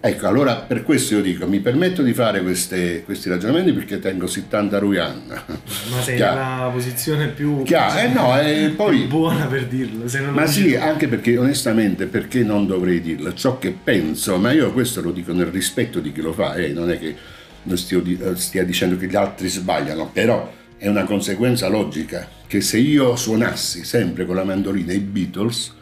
[0.00, 4.28] Ecco, allora per questo io dico, mi permetto di fare queste, questi ragionamenti perché tengo
[4.28, 5.22] 70 ruyan.
[5.26, 7.98] Ma sei nella posizione più, Chiaro.
[7.98, 10.04] Eh, no, eh, poi, buona per dirlo.
[10.30, 10.78] ma sì, tu.
[10.80, 13.34] anche perché onestamente perché non dovrei dirlo?
[13.34, 16.68] Ciò che penso, ma io questo lo dico nel rispetto di chi lo fa, eh,
[16.68, 17.16] non è che
[17.64, 22.60] non stia, eh, stia dicendo che gli altri sbagliano, però è una conseguenza logica che
[22.60, 25.74] se io suonassi sempre con la mandolina i Beatles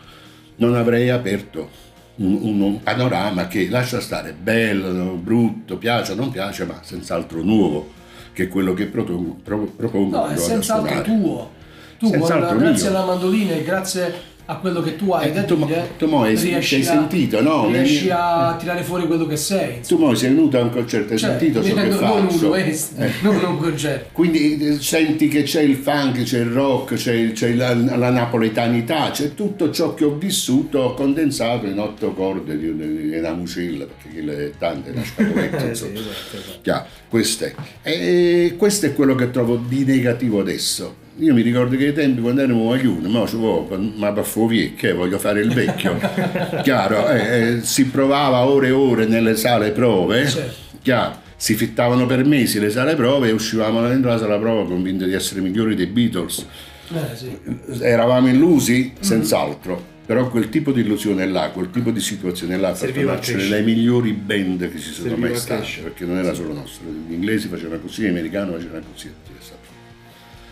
[0.57, 1.85] non avrei aperto
[2.17, 7.93] un, un, panorama che lascia stare bello, brutto, piace o non piace, ma senz'altro nuovo,
[8.33, 9.39] che è quello che propongo.
[9.43, 11.51] propongo no, è senz'altro tuo.
[11.99, 12.99] Tu, senz'altro grazie mio.
[12.99, 16.23] alla mandolina e grazie a quello che tu hai eh, da tu, dire, tu mo
[16.23, 17.69] hai, riesci, hai sentito, no?
[17.69, 19.79] riesci a tirare fuori quello che sei.
[19.79, 20.01] Insomma.
[20.01, 22.55] Tu mo sei venuto a un concerto, hai cioè, sentito ciò che faccio.
[22.55, 23.11] Eh.
[23.23, 24.11] Non un concerto.
[24.13, 29.11] Quindi eh, senti che c'è il funk, c'è il rock, c'è, c'è la, la, napoletanità,
[29.11, 33.85] c'è tutto ciò che ho vissuto condensato in otto corde di, di, di una muscilla,
[33.85, 36.87] perché è tante, una scatoletta, eh, sì, esatto, esatto.
[37.09, 37.55] Questo è.
[37.83, 42.21] E questo è quello che trovo di negativo adesso io mi ricordo che ai tempi
[42.21, 45.99] quando eravamo agli uni, ma ci ma per fuori che voglio fare il vecchio.
[46.63, 50.55] chiaro, eh, eh, si provava ore e ore nelle sale prove, certo.
[50.83, 55.07] chiaro, si fittavano per mesi le sale prove e uscivamo dentro la sala prova convinti
[55.07, 56.47] di essere migliori dei Beatles.
[56.93, 57.83] Eh, sì.
[57.83, 59.03] Eravamo illusi, mm-hmm.
[59.03, 59.95] senz'altro.
[60.07, 64.13] Però quel tipo di illusione là, quel tipo di situazione là, per nascere le migliori
[64.13, 66.85] band che ci sono Serviva mai state, perché non era solo nostro.
[67.09, 69.11] Gli inglesi facevano così, gli americani facevano così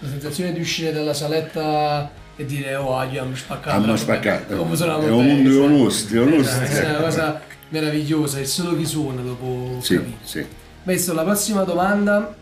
[0.05, 4.57] la sensazione di uscire dalla saletta e dire oh abbiamo spaccato abbiamo spaccato.
[4.57, 7.41] come sono è un mondo onusti onusti è una cosa
[7.71, 10.47] meravigliosa è solo chi suona dopo sì, sì.
[10.85, 12.37] Adesso la prossima domanda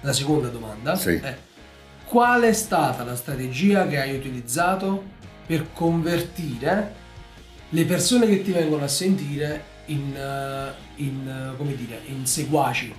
[0.00, 1.12] la seconda domanda sì.
[1.12, 1.36] è
[2.04, 5.04] qual è stata la strategia che hai utilizzato
[5.46, 7.00] per convertire
[7.68, 12.92] le persone che ti vengono a sentire in, eh, in, eh, come dire, in seguaci?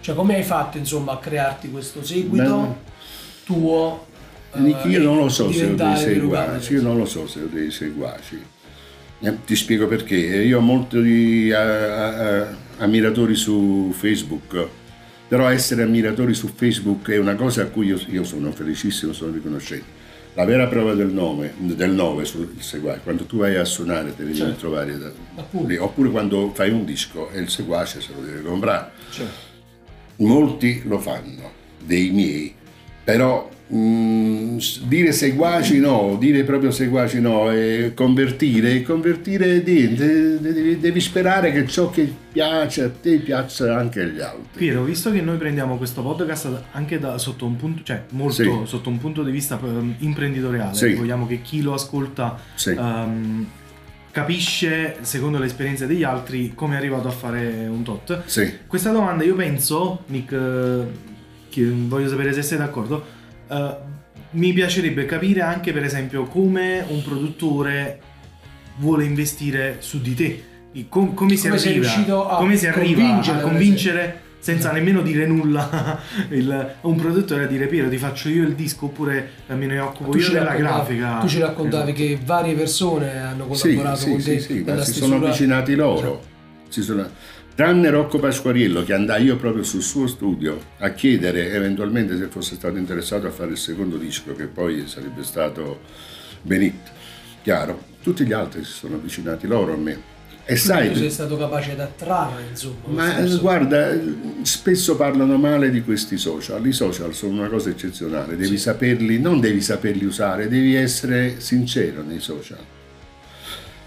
[0.00, 2.56] Cioè come hai fatto insomma a crearti questo seguito?
[2.56, 2.90] Beh
[3.44, 4.06] tuo
[4.52, 7.48] uh, io non lo so se ho dei seguaci io non lo so se ho
[7.50, 8.42] dei seguaci
[9.20, 11.50] eh, ti spiego perché io ho molti
[12.78, 14.68] ammiratori su Facebook
[15.28, 19.32] però essere ammiratori su Facebook è una cosa a cui io, io sono felicissimo sono
[19.32, 20.00] riconoscente
[20.34, 24.22] la vera prova del nome, del 9 sul seguace, quando tu vai a suonare te
[24.22, 24.44] ne certo.
[24.46, 25.12] devi trovare da,
[25.66, 28.92] lì, oppure quando fai un disco e il seguace se lo devi comprare.
[29.10, 29.50] Certo.
[30.16, 31.52] Molti lo fanno,
[31.84, 32.54] dei miei,
[33.04, 41.00] però mh, mm, dire seguaci no, dire proprio seguaci no, e convertire, convertire devi, devi,
[41.00, 44.58] sperare che ciò che piace a te piaccia anche agli altri.
[44.58, 48.60] Piero, visto che noi prendiamo questo podcast anche da, sotto un punto, cioè molto sì.
[48.64, 50.94] sotto un punto di vista um, imprenditoriale, sì.
[50.94, 52.70] vogliamo che chi lo ascolta sì.
[52.70, 53.46] um,
[54.10, 58.22] capisce, secondo l'esperienza degli altri, come è arrivato a fare un tot.
[58.66, 61.10] Questa domanda io penso, Nick
[61.60, 63.04] voglio sapere se sei d'accordo.
[63.48, 63.74] Uh,
[64.32, 68.00] mi piacerebbe capire anche, per esempio, come un produttore
[68.76, 70.44] vuole investire su di te.
[70.88, 76.00] Com- come, come, si arriva, come si arriva a convincere senza nemmeno dire nulla
[76.30, 80.16] il, un produttore a dire Piero ti faccio io il disco oppure me ne occupo
[80.16, 82.06] io della grafica tu ci raccontavi esatto.
[82.06, 86.22] che varie persone hanno collaborato sì, con sì, te sì, sì, si sono avvicinati loro
[86.68, 87.08] si sono
[87.54, 92.54] tranne Rocco Pasquariello che andai io proprio sul suo studio a chiedere eventualmente se fosse
[92.54, 95.80] stato interessato a fare il secondo disco che poi sarebbe stato
[96.42, 96.90] Benit.
[97.42, 100.10] Chiaro, tutti gli altri si sono avvicinati loro a me.
[100.44, 102.76] E sai, tu sei stato capace di attrarre, insomma.
[102.86, 103.96] Ma guarda,
[104.42, 106.66] spesso parlano male di questi social.
[106.66, 108.58] I social sono una cosa eccezionale, devi sì.
[108.58, 112.58] saperli, non devi saperli usare, devi essere sincero nei social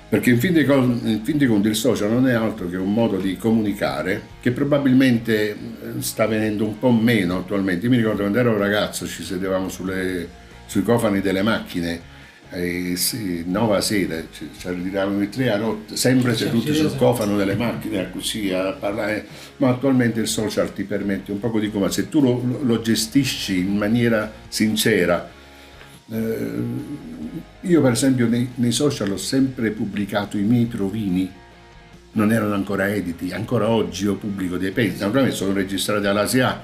[0.07, 2.93] perché in fin, dei, in fin dei conti il social non è altro che un
[2.93, 5.55] modo di comunicare che probabilmente eh,
[5.99, 7.85] sta venendo un po' meno attualmente.
[7.85, 10.27] Io mi ricordo quando ero ragazzo ci sedevamo sulle,
[10.67, 12.13] sui cofani delle macchine
[12.51, 17.35] eh, sì, nova sera, ci, ci arrivavamo i tre a notte, sempre seduti sul cofano
[17.35, 19.25] delle macchine così a parlare,
[19.57, 23.59] ma attualmente il social ti permette un po' di come se tu lo, lo gestisci
[23.59, 25.29] in maniera sincera.
[26.11, 26.51] Eh,
[27.61, 31.31] io per esempio nei, nei social ho sempre pubblicato i miei provini
[32.15, 36.61] non erano ancora editi, ancora oggi io pubblico dei pezzi, naturalmente sono registrati all'ASIA,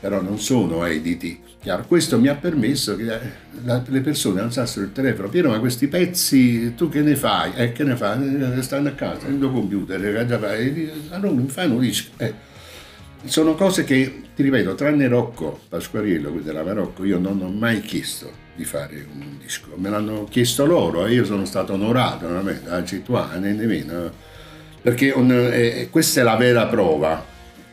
[0.00, 1.40] però non sono editi.
[1.60, 5.86] Chiaro, questo mi ha permesso che eh, le persone alzassero il telefono, Piero ma questi
[5.86, 7.52] pezzi tu che ne fai?
[7.54, 8.56] Eh, che ne fai?
[8.58, 9.98] Eh, stanno a casa, nel tuo computer,
[11.10, 12.10] allora non un disco.
[12.18, 12.52] Eh.
[13.24, 18.42] Sono cose che, ti ripeto, tranne Rocco Pasquariello, della Marocco, io non ho mai chiesto
[18.54, 22.28] di fare un disco, me l'hanno chiesto loro e io sono stato onorato,
[22.68, 24.10] anzi tu, nemmeno,
[24.80, 27.24] perché un, eh, questa è la vera prova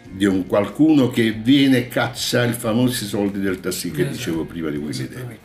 [0.09, 4.15] di un qualcuno che viene e caccia i famosi soldi del tassì che esatto.
[4.15, 5.39] dicevo prima di Willy David.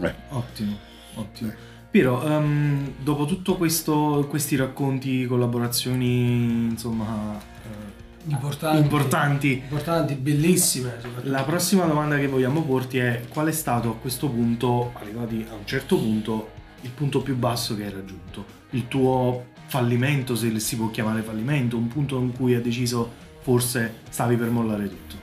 [0.00, 0.14] Eh.
[0.30, 0.78] Ottimo,
[1.14, 1.50] ottimo.
[1.50, 1.70] Eh.
[1.90, 10.94] Piero, um, dopo tutti questi racconti, collaborazioni, insomma, uh, importanti, importanti, importanti, bellissime.
[11.22, 15.54] La prossima domanda che vogliamo porti è qual è stato a questo punto, arrivati a
[15.54, 16.50] un certo punto,
[16.82, 18.44] il punto più basso che hai raggiunto?
[18.70, 23.10] Il tuo fallimento, se si può chiamare fallimento, un punto in cui hai deciso
[23.40, 25.20] forse stavi per mollare tutto?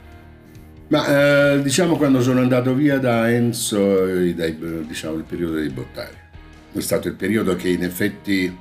[0.87, 5.69] Ma eh, diciamo quando sono andato via da Enzo, eh, dai, diciamo il periodo dei
[5.69, 6.15] bottari.
[6.71, 8.55] È stato il periodo che in effetti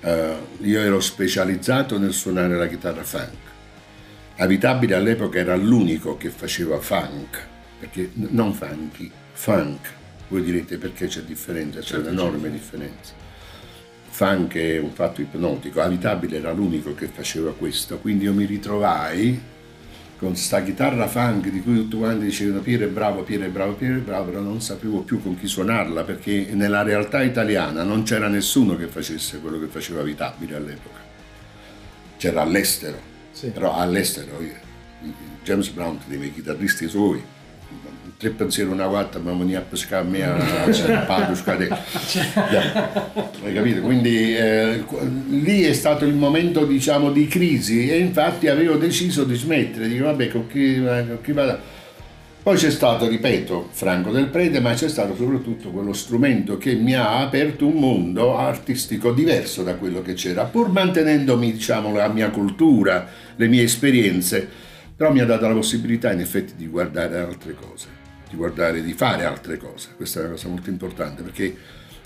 [0.00, 3.47] eh, io ero specializzato nel suonare la chitarra funk.
[4.38, 7.46] Abitabile all'epoca era l'unico che faceva funk,
[7.78, 9.92] perché non funky, funk.
[10.28, 12.56] Voi direte perché c'è differenza, c'è certo, un'enorme certo.
[12.56, 13.26] differenza
[14.18, 19.40] funk è un fatto ipnotico, Abitabile era l'unico che faceva questo, quindi io mi ritrovai
[20.18, 23.74] con sta chitarra funk di cui tutti quanti dicevano Piero è bravo, Piero è bravo,
[23.74, 28.02] Piero è bravo, però non sapevo più con chi suonarla perché nella realtà italiana non
[28.02, 30.98] c'era nessuno che facesse quello che faceva Abitabile all'epoca.
[32.16, 33.00] C'era all'estero,
[33.38, 33.48] sì.
[33.48, 34.42] però all'estero
[35.44, 37.22] James Brown dei miei chitarristi suoi.
[38.16, 41.78] Tre pensieri una volta ma veniva a pescare a me a Padua scadere
[43.44, 43.80] hai capito?
[43.80, 44.84] Quindi eh,
[45.28, 49.86] lì è stato il momento diciamo di crisi e infatti avevo deciso di smettere.
[49.86, 51.60] Dico vabbè con chi, con chi vada
[52.48, 56.94] poi c'è stato, ripeto, Franco del Prete, ma c'è stato soprattutto quello strumento che mi
[56.94, 62.30] ha aperto un mondo artistico diverso da quello che c'era, pur mantenendomi, diciamo, la mia
[62.30, 64.48] cultura, le mie esperienze,
[64.96, 67.86] però mi ha dato la possibilità in effetti di guardare altre cose
[68.30, 69.90] di guardare, di fare altre cose.
[69.94, 71.54] Questa è una cosa molto importante perché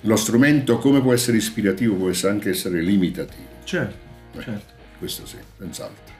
[0.01, 3.47] lo strumento, come può essere ispirativo, può anche essere limitativo.
[3.63, 3.95] Certo,
[4.37, 4.73] eh, certo.
[4.99, 6.13] Questo sì, senz'altro.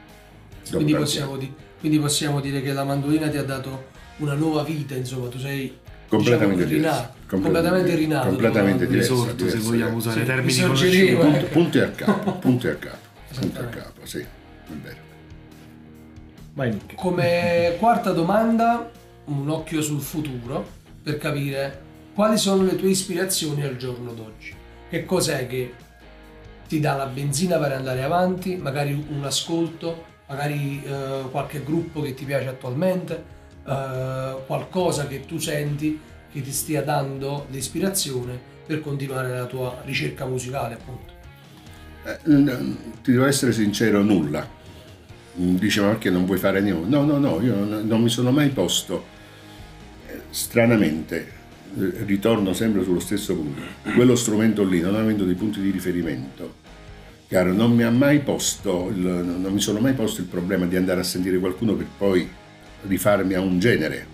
[0.72, 4.96] Quindi possiamo, di, quindi possiamo, dire che la mandolina ti ha dato una nuova vita,
[4.96, 8.28] insomma, tu sei completamente diciamo, rinato, completamente rinato.
[8.28, 11.16] Completamente diverso, risorto, se vogliamo usare sì, termini conosciuti.
[11.16, 12.98] Punto, punti a capo, punti a capo,
[13.40, 15.12] punti a capo, sì, è vero.
[16.54, 18.92] Vai, Come quarta domanda,
[19.26, 21.82] un occhio sul futuro per capire
[22.14, 24.54] quali sono le tue ispirazioni al giorno d'oggi.
[24.90, 25.74] Che cos'è che
[26.68, 32.14] ti dà la benzina per andare avanti, magari un ascolto, magari eh, qualche gruppo che
[32.14, 33.33] ti piace attualmente,
[33.66, 36.00] eh, qualcosa che tu senti
[36.32, 41.14] che ti stia dando l'ispirazione per continuare la tua ricerca musicale, appunto.
[42.06, 44.62] Eh, ti devo essere sincero, nulla.
[45.36, 46.88] Diceva perché non vuoi fare niente.
[46.88, 49.12] No, no, no, io non, non mi sono mai posto
[50.30, 51.28] stranamente,
[51.78, 53.62] eh, ritorno sempre sullo stesso punto,
[53.96, 56.56] quello strumento lì, non avendo dei punti di riferimento,
[57.28, 61.38] chiaro, non mi posto, non mi sono mai posto il problema di andare a sentire
[61.38, 62.28] qualcuno per poi
[62.88, 64.12] rifarmi a un genere.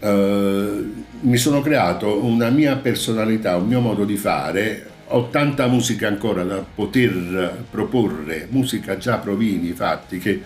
[0.00, 6.08] Uh, mi sono creato una mia personalità, un mio modo di fare, ho tanta musica
[6.08, 10.42] ancora da poter proporre, musica già provini, fatti, che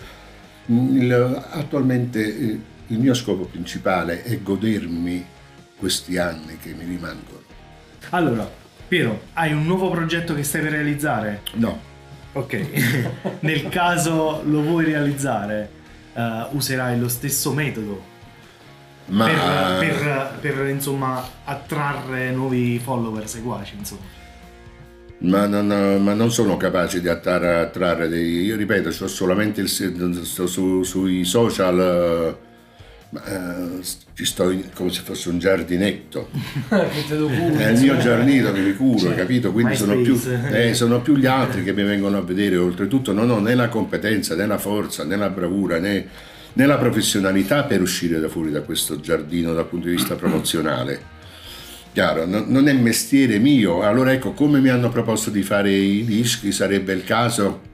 [0.65, 5.25] il, attualmente eh, il mio scopo principale è godermi
[5.77, 7.41] questi anni che mi rimangono.
[8.11, 8.49] Allora,
[8.87, 11.41] Piero, hai un nuovo progetto che stai per realizzare?
[11.53, 11.87] No.
[12.33, 12.61] Ok,
[13.41, 15.69] nel caso lo vuoi realizzare,
[16.19, 18.03] uh, userai lo stesso metodo
[19.05, 19.25] Ma...
[19.25, 24.17] per, per, per, insomma attrarre nuovi follower, seguaci, insomma.
[25.21, 25.67] Ma non,
[26.01, 28.45] ma non, sono capace di attrarre, attrarre dei.
[28.45, 32.37] Io ripeto, ho solamente il, su, sui social
[33.11, 33.83] ma, eh,
[34.13, 36.29] ci sto in, come se fosse un giardinetto.
[36.69, 39.51] è il mio giardino che mi curo, cioè, capito?
[39.51, 40.19] Quindi sono più,
[40.51, 42.57] eh, sono più, gli altri che mi vengono a vedere.
[42.57, 46.07] Oltretutto non ho né la competenza, né la forza, né la bravura, né,
[46.53, 51.17] né la professionalità per uscire da fuori da questo giardino dal punto di vista promozionale.
[51.91, 53.81] Chiaro, no, non è mestiere mio.
[53.81, 57.67] Allora ecco, come mi hanno proposto di fare i dischi, sarebbe il caso...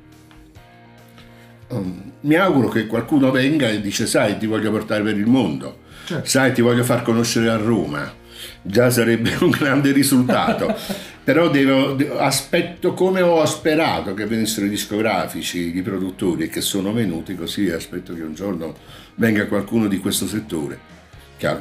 [1.67, 5.79] Um, mi auguro che qualcuno venga e dice, sai, ti voglio portare per il mondo,
[6.05, 6.27] certo.
[6.27, 8.23] sai, ti voglio far conoscere a Roma.
[8.61, 10.75] Già sarebbe un grande risultato.
[11.23, 17.35] Però devo, aspetto come ho sperato che venissero i discografici, i produttori che sono venuti,
[17.35, 18.75] così aspetto che un giorno
[19.15, 20.93] venga qualcuno di questo settore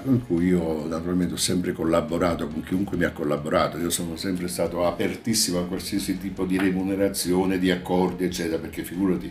[0.02, 4.48] con cui io naturalmente ho sempre collaborato con chiunque mi ha collaborato, io sono sempre
[4.48, 9.30] stato apertissimo a qualsiasi tipo di remunerazione, di accordi, eccetera, perché figurati,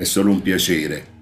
[0.00, 1.18] è solo un piacere.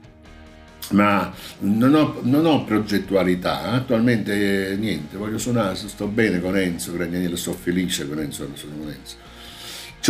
[0.91, 7.35] Ma non ho, non ho progettualità, attualmente niente, voglio suonare, sto bene con Enzo Gragnaniello,
[7.35, 9.27] sto felice con Enzo, sono con Enzo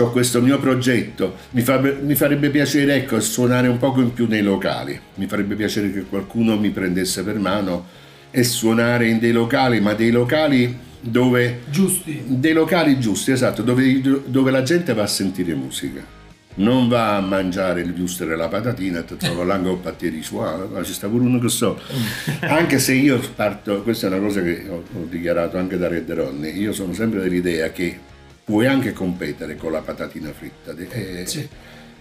[0.01, 4.29] ho questo mio progetto, mi, fa, mi, farebbe piacere ecco, suonare un poco in più
[4.29, 7.87] nei locali, mi farebbe piacere che qualcuno mi prendesse per mano
[8.31, 11.63] e suonare in dei locali, ma dei locali dove...
[11.69, 12.23] Giusti.
[12.27, 16.18] Dei locali giusti, esatto, dove, dove la gente va a sentire musica.
[16.59, 20.37] Non va a mangiare il wuster e la patatina e ti trova l'ango pattieri su,
[20.39, 21.81] ah, ci sta pure uno che so.
[22.41, 26.11] Anche se io parto, questa è una cosa che ho, ho dichiarato anche da Red
[26.11, 27.99] Ronnie, io sono sempre dell'idea che
[28.45, 31.47] puoi anche competere con la patatina fritta, è, sì.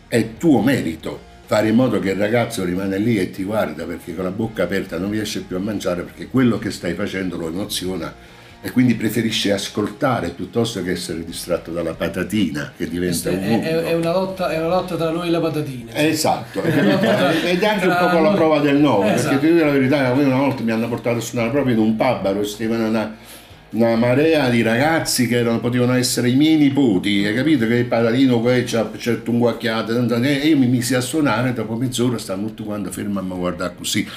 [0.08, 4.14] è tuo merito fare in modo che il ragazzo rimane lì e ti guarda perché
[4.14, 7.47] con la bocca aperta non riesce più a mangiare perché quello che stai facendo lo
[7.47, 8.14] emoziona
[8.62, 13.66] e quindi preferisce ascoltare piuttosto che essere distratto dalla patatina che diventa un mondo.
[13.66, 15.93] È, è, una lotta, è una lotta tra noi e la patatina.
[15.93, 19.30] Esatto, ed è anche un po' la prova del no, esatto.
[19.30, 21.95] perché ti dico la verità, una volta mi hanno portato a suonare proprio in un
[21.95, 22.41] pub, ero
[22.88, 23.26] una
[23.70, 27.86] una marea di ragazzi che erano, potevano essere i miei nipoti, hai capito che il
[27.86, 32.47] patatino qui c'ha certo un guacchiato, e io mi misi a suonare, dopo mezz'ora stavano
[32.47, 34.08] tutti quanti fermi a guardare così.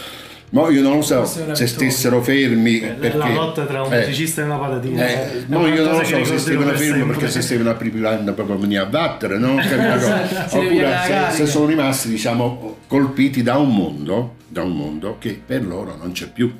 [0.51, 3.17] Ma io non lo so se stessero fermi eh, perché...
[3.17, 5.07] La lotta tra un eh, musicista e una patatina.
[5.07, 8.59] Eh, eh no, io non lo so se stessero fermi perché se stessero apripilando proprio
[8.59, 9.53] venire a battere, no?
[10.51, 15.65] Oppure se, se, sono rimasti, diciamo, colpiti da un mondo, da un mondo che per
[15.65, 16.53] loro non c'è più.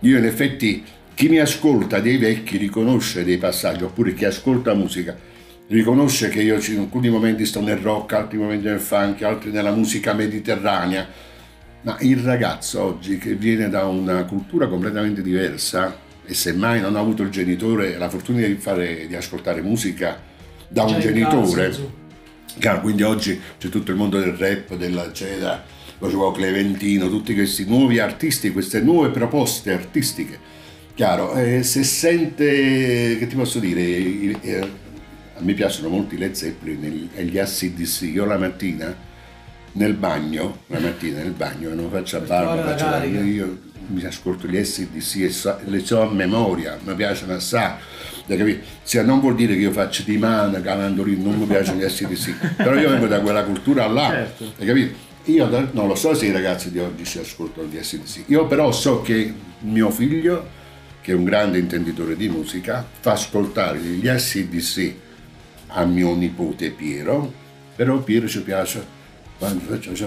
[0.00, 0.84] Io in effetti
[1.14, 5.16] chi mi ascolta dei vecchi riconosce dei passaggi, oppure chi ascolta musica
[5.68, 9.70] riconosce che io in alcuni momenti sto nel rock, altri momenti nel funk, altri nella
[9.70, 11.30] musica mediterranea.
[11.82, 17.00] Ma il ragazzo oggi che viene da una cultura completamente diversa e semmai non ha
[17.00, 20.20] avuto il genitore la fortuna di, fare, di ascoltare musica
[20.68, 21.74] da un genitore,
[22.58, 25.62] caso, quindi oggi c'è tutto il mondo del rap, dell'eccetera,
[25.98, 30.38] lo ci Clementino, tutti questi nuovi artisti, queste nuove proposte artistiche.
[30.94, 36.32] Chiaro, eh, se sente, che ti posso dire, eh, a me piacciono molto i Led
[36.32, 39.10] Zeppelin e gli ACDC, io la mattina
[39.72, 44.46] nel bagno, la mattina nel bagno, non faccio barba, faccio la, io, io mi ascolto
[44.46, 47.74] gli SDC e so, le so a memoria, mi piacciono assai,
[48.84, 52.54] cioè, non vuol dire che io faccio di mano, calandolino, non mi piacciono gli SDC,
[52.56, 54.52] però io vengo da quella cultura là, certo.
[54.58, 55.10] hai capito?
[55.24, 58.72] Io non lo so se i ragazzi di oggi si ascoltano gli SDC, io però
[58.72, 60.60] so che mio figlio
[61.00, 64.94] che è un grande intenditore di musica, fa ascoltare gli SDC
[65.68, 67.32] a mio nipote Piero,
[67.74, 69.00] però Piero ci piace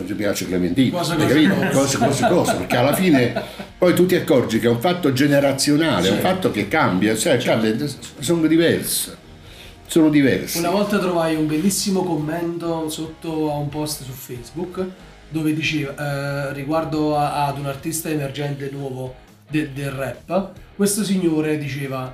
[0.05, 3.33] ci piace Clementino, cosa, cosa, cosa, cosa, perché alla fine
[3.77, 7.37] poi tu ti accorgi che è un fatto generazionale, è un fatto che cambia, cioè
[7.37, 7.75] cambia,
[8.19, 9.23] sono diverse.
[9.87, 10.57] Sono diverse.
[10.57, 14.83] Una volta trovai un bellissimo commento sotto a un post su Facebook
[15.29, 15.93] dove diceva
[16.49, 19.15] eh, riguardo a, ad un artista emergente nuovo
[19.49, 22.13] de, del rap, questo signore diceva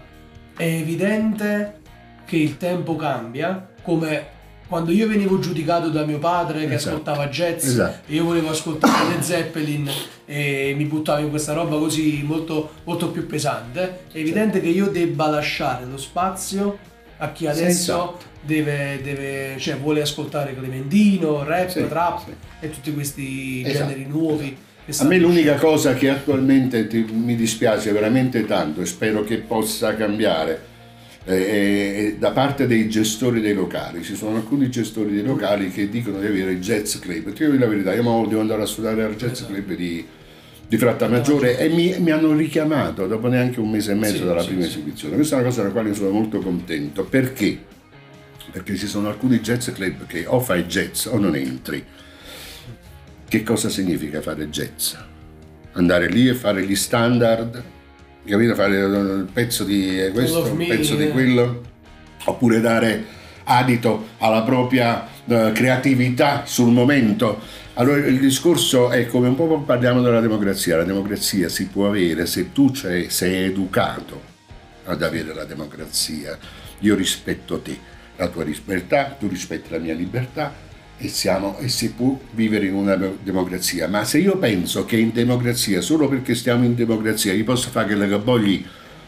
[0.55, 1.79] è evidente
[2.25, 4.39] che il tempo cambia come
[4.71, 6.95] quando io venivo giudicato da mio padre che esatto.
[6.95, 8.09] ascoltava jazz esatto.
[8.09, 9.91] e io volevo ascoltare Le Zeppelin
[10.25, 14.59] e mi buttavo in questa roba così molto, molto più pesante, è evidente esatto.
[14.59, 16.77] che io debba lasciare lo spazio
[17.17, 18.17] a chi adesso esatto.
[18.39, 22.33] deve, deve, cioè, vuole ascoltare Clementino, rap, sì, trap sì.
[22.61, 23.89] e tutti questi esatto.
[23.89, 24.57] generi nuovi
[24.97, 29.95] a me l'unica cosa che attualmente ti, mi dispiace veramente tanto e spero che possa
[29.95, 30.69] cambiare
[31.23, 34.03] è da parte dei gestori dei locali.
[34.03, 37.31] Ci sono alcuni gestori dei locali che dicono di avere il jazz club.
[37.33, 40.03] Ti dico la verità, io devo andare a studiare al jazz club di,
[40.67, 44.41] di Frattamaggiore e mi, mi, hanno richiamato dopo neanche un mese e mezzo sì, dalla
[44.41, 44.69] sì, prima sì.
[44.69, 45.15] esibizione.
[45.15, 47.03] Questa è una cosa della quale sono molto contento.
[47.03, 47.69] Perché?
[48.51, 51.83] Perché ci sono alcuni jazz club che o fai jazz o non entri.
[53.27, 54.93] Che cosa significa fare jazz?
[55.73, 57.63] Andare lì e fare gli standard,
[58.25, 58.55] capito?
[58.55, 61.61] Fare il pezzo di questo, il pezzo di quello,
[62.25, 67.39] oppure dare adito alla propria uh, creatività sul momento.
[67.75, 72.25] Allora il discorso è come un po' parliamo della democrazia, la democrazia si può avere
[72.25, 74.21] se tu sei educato
[74.85, 76.37] ad avere la democrazia.
[76.79, 77.77] Io rispetto te,
[78.17, 80.69] la tua libertà, tu rispetti la mia libertà
[81.01, 83.87] e, siamo, e si può vivere in una democrazia.
[83.87, 87.87] Ma se io penso che in democrazia, solo perché stiamo in democrazia, io posso fare
[87.87, 88.59] quello che voglio,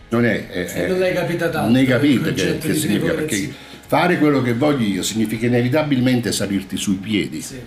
[0.10, 0.48] non è...
[0.48, 1.68] è non hai capito tanto.
[1.68, 3.54] Non hai capito che, che significa, perché
[3.86, 7.41] fare quello che voglio io significa inevitabilmente salirti sui piedi.
[7.41, 7.60] Sì.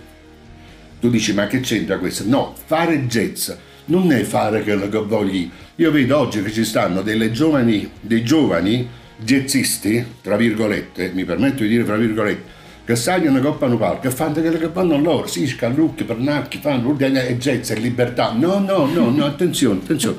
[0.99, 2.25] Tu dici ma che c'entra questo?
[2.27, 3.51] No, fare jazz
[3.87, 5.49] non è fare quello che voglio.
[5.77, 11.63] Io vedo oggi che ci stanno delle giovani, dei giovani jazzisti, tra virgolette, mi permetto
[11.63, 12.55] di dire tra virgolette,
[12.87, 17.37] che salgono coppano palco e fanno quello che fanno loro, sì, scallucchi, pernacchi, fanno e
[17.37, 18.31] jazz e libertà.
[18.31, 20.17] No, no, no, no, attenzione, attenzione.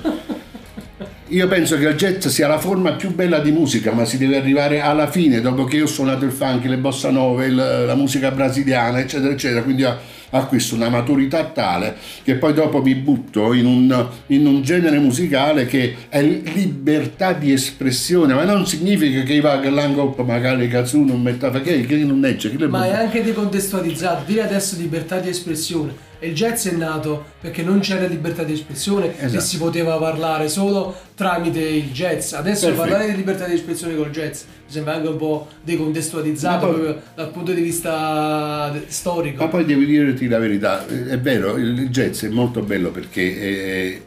[1.29, 4.35] Io penso che il jazz sia la forma più bella di musica, ma si deve
[4.35, 8.31] arrivare alla fine, dopo che io ho suonato il funk, le bossa nove, la musica
[8.31, 9.61] brasiliana, eccetera, eccetera.
[9.63, 9.85] Quindi
[10.31, 15.65] acquisto una maturità tale che poi dopo mi butto in un, in un genere musicale
[15.65, 21.21] che è libertà di espressione, ma non significa che va che l'angop magari cazzo non
[21.21, 22.55] metta che, che non legge.
[22.55, 26.06] Che ma è anche decontestualizzato, dire adesso libertà di espressione.
[26.19, 29.35] E il jazz è nato perché non c'era libertà di espressione esatto.
[29.35, 32.33] e si poteva parlare solo tramite il jazz.
[32.33, 32.87] Adesso Perfetto.
[32.87, 37.01] parlare di libertà di espressione col jazz mi sembra anche un po' decontestualizzato poi, proprio
[37.15, 39.43] dal punto di vista storico.
[39.43, 44.01] Ma poi devo dirti la verità, è vero, il jazz è molto bello perché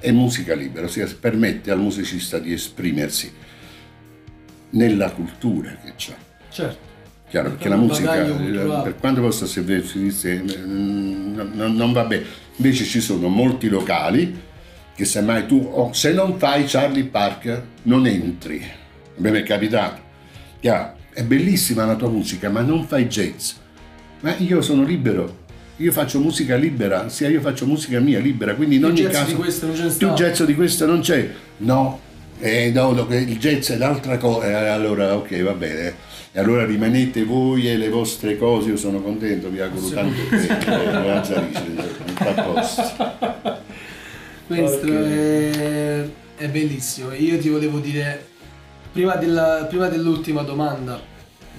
[0.00, 3.32] è, è musica libera, ossia permette al musicista di esprimersi
[4.70, 6.14] nella cultura che c'ha.
[6.48, 6.89] Certo.
[7.30, 8.12] Chiaro, perché la musica,
[8.82, 9.84] per quanto possa sembrare
[10.66, 12.24] non, non va bene.
[12.56, 14.38] Invece ci sono molti locali
[14.94, 18.78] che semmai tu, oh, se non fai Charlie Parker, non entri
[19.28, 20.00] a me è capitato.
[20.60, 23.52] Chiaro, è bellissima la tua musica, ma non fai jazz.
[24.20, 25.38] Ma io sono libero.
[25.76, 30.12] Io faccio musica libera, sia io faccio musica mia libera, quindi in ogni caso più
[30.12, 31.30] jazz di questo non c'è.
[31.58, 32.00] No,
[32.38, 34.46] eh, no, il jazz è un'altra cosa.
[34.46, 35.94] Eh, allora, ok, va bene.
[36.32, 39.94] E allora rimanete voi e le vostre cose, io sono contento, vi auguro sì.
[39.94, 40.58] tanto bene.
[44.46, 47.12] Questo è, è bellissimo.
[47.12, 48.28] Io ti volevo dire
[48.92, 51.00] Prima, della, prima dell'ultima domanda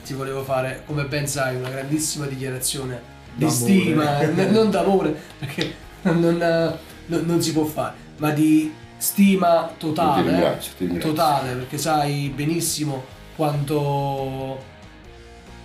[0.03, 3.01] ti volevo fare, come ben sai, una grandissima dichiarazione
[3.36, 3.55] di d'amore.
[3.55, 6.19] stima, non d'amore, perché non,
[7.05, 11.09] non, non, si può fare, ma di stima totale, ti ringrazio, ti ringrazio.
[11.11, 13.05] totale, perché sai benissimo
[13.42, 14.60] quanto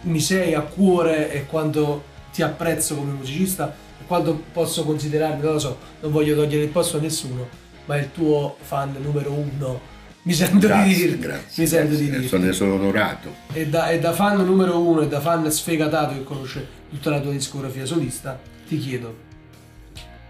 [0.05, 5.53] mi sei a cuore e quanto ti apprezzo come musicista e quanto posso considerarmi, non
[5.53, 7.47] lo so, non voglio togliere il posto a nessuno,
[7.85, 11.19] ma il tuo fan numero uno mi sento grazie, di dirti.
[11.19, 12.05] Grazie, mi sento grazie.
[12.05, 12.29] di dirti.
[12.29, 13.35] Sono, sono onorato.
[13.53, 17.21] E da, e da, fan numero uno e da fan sfegatato che conosce tutta la
[17.21, 19.15] tua discografia solista, ti chiedo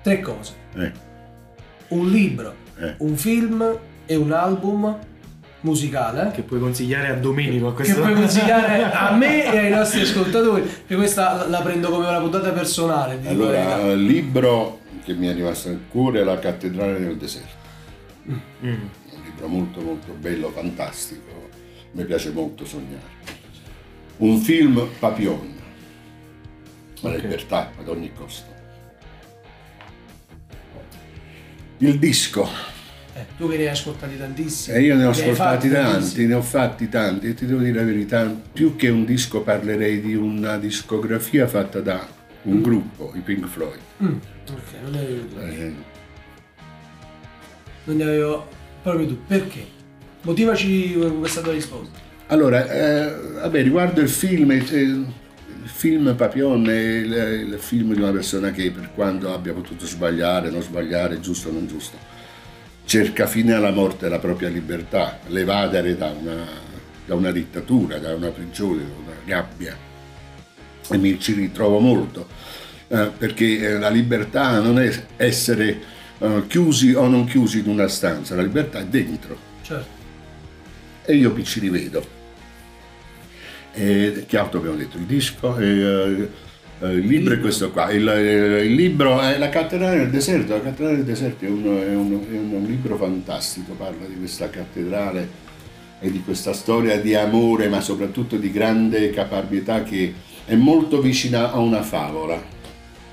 [0.02, 0.52] tre cose.
[0.74, 0.92] Eh.
[1.90, 2.96] Un libro, eh.
[2.98, 4.98] un film e un album
[5.66, 6.30] musicale.
[6.32, 10.00] Che puoi consigliare a Domenico a questo che puoi consigliare a me e ai nostri
[10.00, 10.62] ascoltatori.
[10.62, 15.68] Perché questa la prendo come una puntata personale allora il libro che mi è rimasto
[15.68, 17.64] nel cuore è La cattedrale nel deserto.
[18.28, 18.86] Mm.
[19.24, 21.48] Libro molto molto bello, fantastico,
[21.92, 23.14] mi piace molto sognare.
[24.18, 25.54] Un film Papillon,
[27.00, 27.20] la okay.
[27.20, 28.54] libertà ad ogni costo.
[31.78, 32.75] Il disco.
[33.36, 34.76] Eh, tu che ne hai ascoltati tantissimi.
[34.76, 36.26] E io ne ho ascoltati tanti, tantissimi.
[36.26, 40.00] ne ho fatti tanti e ti devo dire la verità, più che un disco parlerei
[40.00, 42.06] di una discografia fatta da
[42.42, 42.62] un mm.
[42.62, 43.78] gruppo, i Pink Floyd.
[44.02, 44.16] Mm.
[44.48, 45.72] Ok, non ne avevo eh.
[47.84, 48.48] Non ne avevo
[48.82, 49.64] proprio tu, perché?
[50.22, 51.98] Motivaci questa tua risposta.
[52.28, 55.06] Allora, eh, vabbè, riguardo il film, eh, il
[55.64, 57.12] film Papillon è il,
[57.52, 61.52] il, film di una persona che per quanto abbia potuto sbagliare, non sbagliare, giusto o
[61.52, 61.96] non giusto,
[62.86, 66.46] cerca fine alla morte la propria libertà, l'evadere da una,
[67.04, 69.76] da una dittatura, da una prigione, da una gabbia.
[70.88, 72.28] E mi ci ritrovo molto,
[72.86, 75.80] eh, perché eh, la libertà non è essere
[76.18, 79.36] uh, chiusi o non chiusi in una stanza, la libertà è dentro.
[79.62, 79.94] Certo.
[81.04, 82.14] E io ci rivedo.
[83.72, 84.96] E, che altro abbiamo detto?
[84.96, 86.30] Il disco, e, uh,
[86.80, 87.90] il libro è questo qua.
[87.90, 88.06] Il,
[88.64, 90.52] il, libro è La cattedrale del deserto.
[90.52, 94.50] La cattedrale del deserto è un, è, un, è un libro fantastico, parla di questa
[94.50, 95.44] cattedrale
[95.98, 100.12] e di questa storia di amore, ma soprattutto di grande caparbietà che
[100.44, 102.42] è molto vicina a una favola.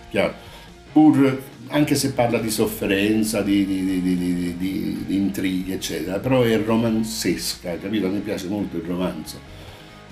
[0.09, 0.51] Chiaro?
[0.91, 7.77] Pur anche se parla di sofferenza, di, di, di, di, intrighi, eccetera, però è romanzesca,
[7.79, 8.07] capito?
[8.07, 9.39] A me piace molto il romanzo.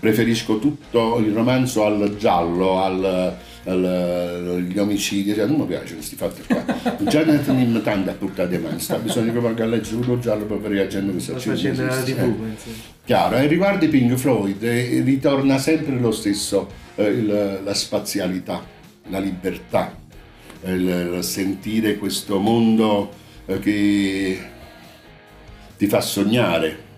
[0.01, 6.41] Preferisco tutto il romanzo al giallo, al, agli omicidi, cioè, non mi piace questi fatti
[6.47, 6.65] qua.
[7.07, 10.57] Già ne teniamo tanto a portare mano, sta bisogno proprio che legge tutto giallo per
[10.57, 12.33] vedere la gente che sta facendo la TV.
[13.05, 18.63] Chiaro, e riguardo i Pink Floyd eh, ritorna sempre lo stesso, eh, il- la spazialità,
[19.09, 19.95] la libertà,
[20.63, 23.11] eh, il, il sentire questo mondo
[23.45, 24.39] eh, che
[25.77, 26.89] ti fa sognare.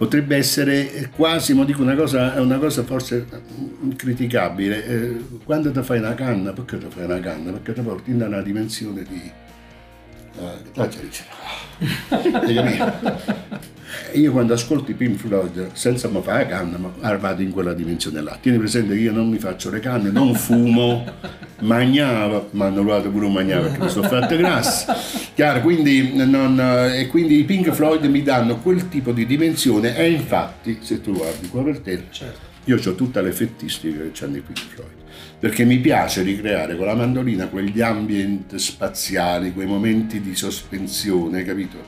[0.00, 3.26] Potrebbe essere quasi, ma dico una cosa, una cosa forse
[3.96, 7.50] criticabile, eh, quando ti fai una canna, perché ti fai una canna?
[7.52, 9.30] Perché ti porti in una dimensione di...
[10.38, 11.24] eh, c'è-
[12.44, 12.94] hai capito?
[14.14, 18.20] Io quando ascolto i Pink Floyd senza mi fare canna, ma vado in quella dimensione
[18.22, 18.36] là.
[18.40, 21.04] Tieni presente che io non mi faccio le canne, non fumo,
[21.60, 24.92] magnavo, ma hanno provato pure un magnavo perché mi sono fatto grasso.
[25.34, 26.60] Chiaro, quindi, non-
[26.94, 31.12] e quindi i Pink Floyd mi danno quel tipo di dimensione e infatti, se tu
[31.12, 32.38] guardi qua per te, Certo.
[32.64, 34.98] io ho tutte le fettistiche che hanno i Pink Floyd.
[35.38, 41.78] Perché mi piace ricreare con la mandolina quegli ambient spaziali, quei momenti di sospensione, capito?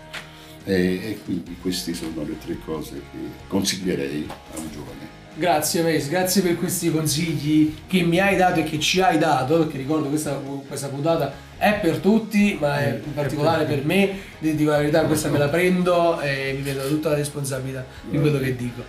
[0.65, 5.21] E, e quindi queste sono le tre cose che consiglierei a un giovane.
[5.35, 9.59] Grazie Mace, grazie per questi consigli che mi hai dato e che ci hai dato,
[9.59, 10.33] perché ricordo questa,
[10.69, 14.11] questa puntata è per tutti, ma è in particolare per me,
[14.41, 18.19] ti dico la verità, questa me la prendo e mi vedo tutta la responsabilità di
[18.19, 18.83] quello che dico.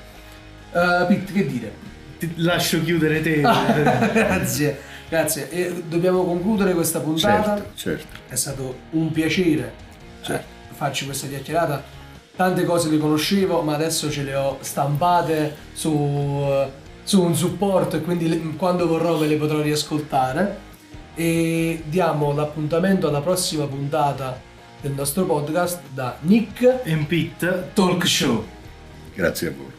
[0.72, 1.72] Uh, Pete, che dire?
[2.20, 3.40] Ti lascio chiudere te.
[4.12, 5.50] grazie, grazie.
[5.50, 7.56] E dobbiamo concludere questa puntata.
[7.56, 8.18] Certo, certo.
[8.28, 9.84] È stato un piacere
[10.24, 10.53] Certo.
[10.74, 11.84] Farci questa chiacchierata.
[12.36, 16.44] Tante cose le conoscevo, ma adesso ce le ho stampate su,
[17.04, 20.72] su un supporto e quindi le- quando vorrò ve le potrò riascoltare.
[21.16, 24.40] E diamo l'appuntamento alla prossima puntata
[24.82, 28.44] del nostro podcast da Nick And Pete Talk Show.
[29.14, 29.73] Grazie a voi.